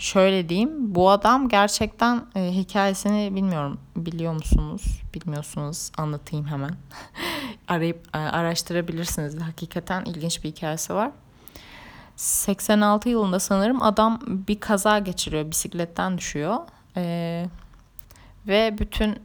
şöyle 0.01 0.49
diyeyim 0.49 0.95
bu 0.95 1.09
adam 1.09 1.49
gerçekten 1.49 2.25
e, 2.35 2.51
hikayesini 2.51 3.35
bilmiyorum 3.35 3.79
biliyor 3.95 4.33
musunuz? 4.33 5.01
Bilmiyorsunuz 5.13 5.91
anlatayım 5.97 6.47
hemen. 6.47 6.71
Arayıp 7.67 8.07
e, 8.15 8.17
araştırabilirsiniz. 8.17 9.41
Hakikaten 9.41 10.05
ilginç 10.05 10.43
bir 10.43 10.49
hikayesi 10.49 10.93
var. 10.93 11.11
86 12.15 13.09
yılında 13.09 13.39
sanırım 13.39 13.81
adam 13.81 14.19
bir 14.27 14.59
kaza 14.59 14.99
geçiriyor 14.99 15.51
bisikletten 15.51 16.17
düşüyor. 16.17 16.57
E, 16.97 17.45
ve 18.47 18.75
bütün 18.79 19.19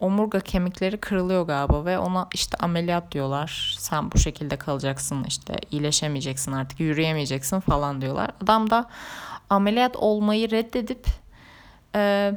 omurga 0.00 0.40
kemikleri 0.40 0.96
kırılıyor 0.96 1.46
galiba 1.46 1.84
ve 1.84 1.98
ona 1.98 2.28
işte 2.34 2.56
ameliyat 2.56 3.12
diyorlar. 3.12 3.76
Sen 3.78 4.12
bu 4.12 4.18
şekilde 4.18 4.56
kalacaksın 4.56 5.24
işte 5.28 5.56
iyileşemeyeceksin 5.70 6.52
artık 6.52 6.80
yürüyemeyeceksin 6.80 7.60
falan 7.60 8.00
diyorlar. 8.00 8.30
Adam 8.42 8.70
da 8.70 8.88
ameliyat 9.54 9.96
olmayı 9.96 10.50
reddedip 10.50 11.06
e, 11.94 12.32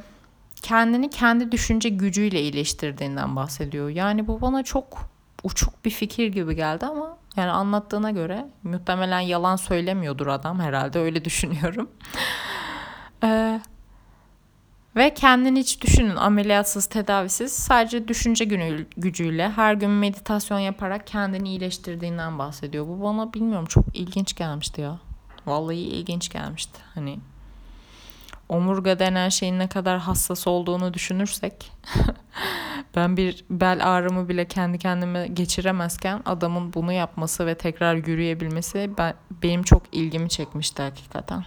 kendini 0.62 1.10
kendi 1.10 1.52
düşünce 1.52 1.88
gücüyle 1.88 2.42
iyileştirdiğinden 2.42 3.36
bahsediyor. 3.36 3.88
Yani 3.88 4.26
bu 4.26 4.40
bana 4.40 4.62
çok 4.62 4.98
uçuk 5.42 5.84
bir 5.84 5.90
fikir 5.90 6.26
gibi 6.26 6.56
geldi 6.56 6.86
ama 6.86 7.16
yani 7.36 7.50
anlattığına 7.50 8.10
göre 8.10 8.46
muhtemelen 8.62 9.20
yalan 9.20 9.56
söylemiyordur 9.56 10.26
adam 10.26 10.60
herhalde 10.60 10.98
öyle 10.98 11.24
düşünüyorum. 11.24 11.90
Ee, 13.24 13.60
ve 14.96 15.14
kendini 15.14 15.60
hiç 15.60 15.82
düşünün 15.82 16.16
ameliyatsız 16.16 16.86
tedavisiz 16.86 17.52
sadece 17.52 18.08
düşünce 18.08 18.44
günü, 18.44 18.86
gücüyle 18.96 19.50
her 19.50 19.74
gün 19.74 19.90
meditasyon 19.90 20.58
yaparak 20.58 21.06
kendini 21.06 21.48
iyileştirdiğinden 21.48 22.38
bahsediyor. 22.38 22.88
Bu 22.88 23.02
bana 23.02 23.32
bilmiyorum 23.32 23.66
çok 23.66 23.84
ilginç 23.94 24.36
gelmişti 24.36 24.80
ya. 24.80 25.07
Vallahi 25.48 25.76
ilginç 25.76 26.28
gelmişti. 26.28 26.80
Hani 26.94 27.18
omurga 28.48 28.98
denen 28.98 29.28
şeyin 29.28 29.58
ne 29.58 29.68
kadar 29.68 29.98
hassas 29.98 30.46
olduğunu 30.46 30.94
düşünürsek 30.94 31.72
ben 32.96 33.16
bir 33.16 33.44
bel 33.50 33.78
ağrımı 33.82 34.28
bile 34.28 34.48
kendi 34.48 34.78
kendime 34.78 35.26
geçiremezken 35.26 36.22
adamın 36.26 36.72
bunu 36.72 36.92
yapması 36.92 37.46
ve 37.46 37.54
tekrar 37.54 37.94
yürüyebilmesi 37.94 38.90
ben, 38.98 39.14
benim 39.42 39.62
çok 39.62 39.82
ilgimi 39.92 40.28
çekmişti 40.28 40.82
hakikaten. 40.82 41.44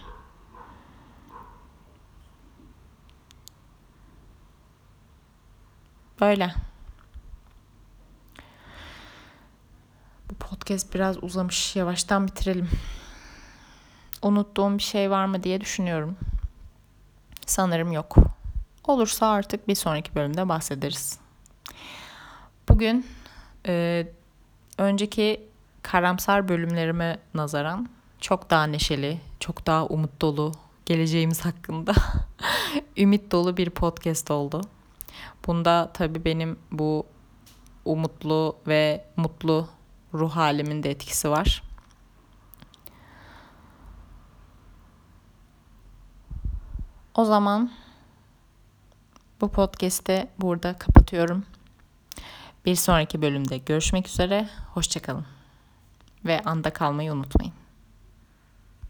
Böyle. 6.20 6.54
Bu 10.30 10.34
podcast 10.34 10.94
biraz 10.94 11.24
uzamış. 11.24 11.76
Yavaştan 11.76 12.26
bitirelim. 12.26 12.68
Unuttuğum 14.22 14.78
bir 14.78 14.82
şey 14.82 15.10
var 15.10 15.26
mı 15.26 15.42
diye 15.42 15.60
düşünüyorum. 15.60 16.16
Sanırım 17.46 17.92
yok. 17.92 18.16
Olursa 18.84 19.26
artık 19.26 19.68
bir 19.68 19.74
sonraki 19.74 20.14
bölümde 20.14 20.48
bahsederiz. 20.48 21.18
Bugün 22.68 23.06
e, 23.66 24.06
önceki 24.78 25.48
karamsar 25.82 26.48
bölümlerime 26.48 27.18
nazaran 27.34 27.88
çok 28.20 28.50
daha 28.50 28.64
neşeli, 28.64 29.20
çok 29.40 29.66
daha 29.66 29.86
umut 29.86 30.20
dolu, 30.20 30.52
geleceğimiz 30.86 31.44
hakkında 31.44 31.94
ümit 32.96 33.32
dolu 33.32 33.56
bir 33.56 33.70
podcast 33.70 34.30
oldu. 34.30 34.60
Bunda 35.46 35.90
tabii 35.94 36.24
benim 36.24 36.58
bu 36.72 37.06
umutlu 37.84 38.56
ve 38.66 39.04
mutlu 39.16 39.68
ruh 40.14 40.30
halimin 40.36 40.82
de 40.82 40.90
etkisi 40.90 41.30
var. 41.30 41.62
O 47.14 47.24
zaman 47.24 47.70
bu 49.40 49.48
podcast'i 49.48 50.28
burada 50.38 50.78
kapatıyorum. 50.78 51.44
Bir 52.66 52.74
sonraki 52.74 53.22
bölümde 53.22 53.58
görüşmek 53.58 54.08
üzere. 54.08 54.48
Hoşçakalın. 54.74 55.26
Ve 56.24 56.40
anda 56.40 56.72
kalmayı 56.72 57.12
unutmayın. 57.12 57.61